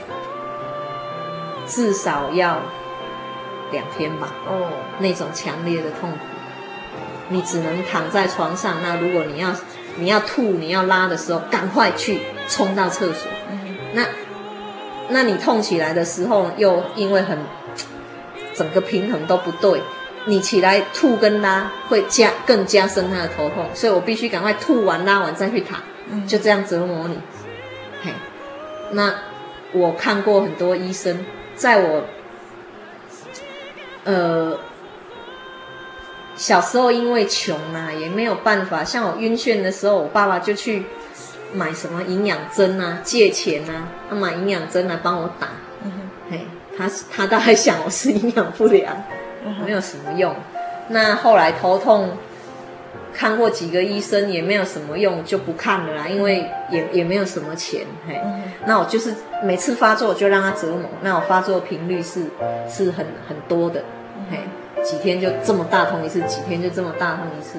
[1.67, 2.59] 至少要
[3.73, 4.71] 两天吧，哦，
[5.01, 6.19] 那种强烈的痛苦，
[7.29, 8.77] 你只能躺在床上。
[8.83, 9.53] 那如果你要
[9.97, 13.29] 你要吐你要拉的时候，赶快去冲到厕所，
[13.95, 14.07] 那。
[15.09, 17.37] 那你痛起来的时候，又因为很
[18.55, 19.81] 整个平衡都不对，
[20.27, 25.81] 你起来吐跟拉会加更加深他的头痛，所以我必须赶快吐完拉完再去躺，
[26.27, 27.19] 就这样折磨你。
[28.03, 28.13] 嘿，
[28.91, 29.15] 那
[29.73, 31.25] 我看过很多医生，
[31.55, 32.05] 在我
[34.05, 34.59] 呃
[36.35, 40.85] 小时候因为穷啊，也没有办法，像我晕眩的时候，我爸爸就去。
[41.55, 43.01] 买什么营养针啊？
[43.05, 43.87] 借钱啊？
[44.09, 45.49] 他买营养针来帮我打。
[46.77, 48.95] 他他大概想我是营养不良，
[49.45, 50.35] 嗯，没有什么用。
[50.89, 52.11] 那后来头痛，
[53.15, 56.09] 看过几个医生也没有什么用，就不看了啦。
[56.09, 57.83] 因为也也没有什么钱。
[58.07, 60.89] 嘿，嗯，那我就是每次发作就让他折磨。
[61.03, 62.25] 那我发作频率是
[62.69, 63.83] 是很很多的。
[64.31, 64.39] 嘿，
[64.83, 67.59] 几天就这么大痛一次，几天就这么大痛一次。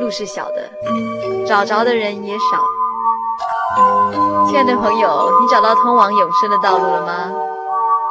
[0.00, 0.70] 路是小的，
[1.46, 2.62] 找着的人也少。
[4.48, 7.32] 亲爱的朋友，你找到通往永生的道路了吗？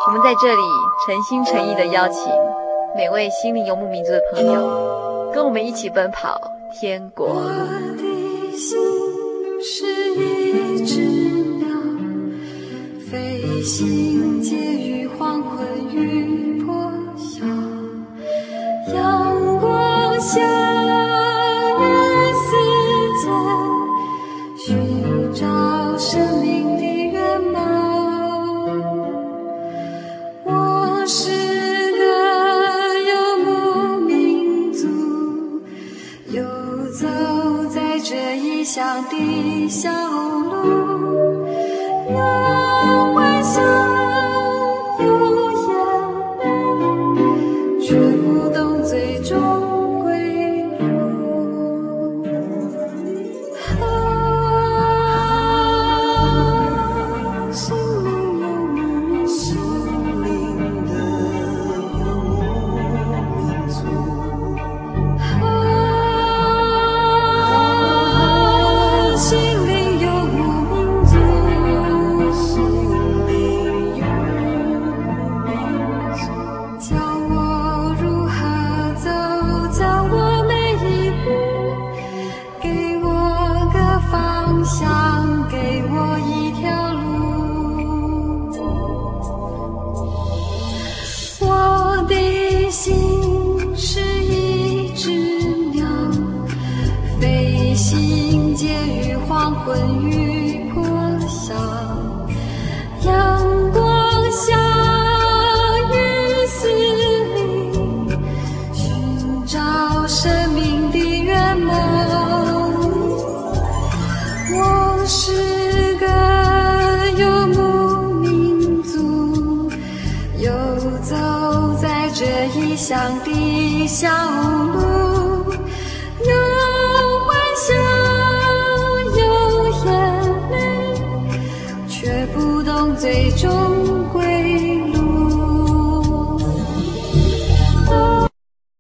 [0.08, 0.62] 我们在这里
[1.06, 2.32] 诚心诚意地邀请
[2.96, 6.40] 每位心灵游牧民族的朋友，跟我们一起奔跑
[6.80, 7.28] 天国。
[7.28, 7.44] 我
[7.98, 8.78] 的心
[9.62, 9.86] 是
[10.16, 11.02] 一只
[11.58, 11.68] 鸟，
[13.12, 14.98] 飞行介于。
[15.18, 16.76] 黄昏与破
[17.18, 17.44] 晓，
[18.94, 20.40] 阳光下，
[39.70, 40.07] 笑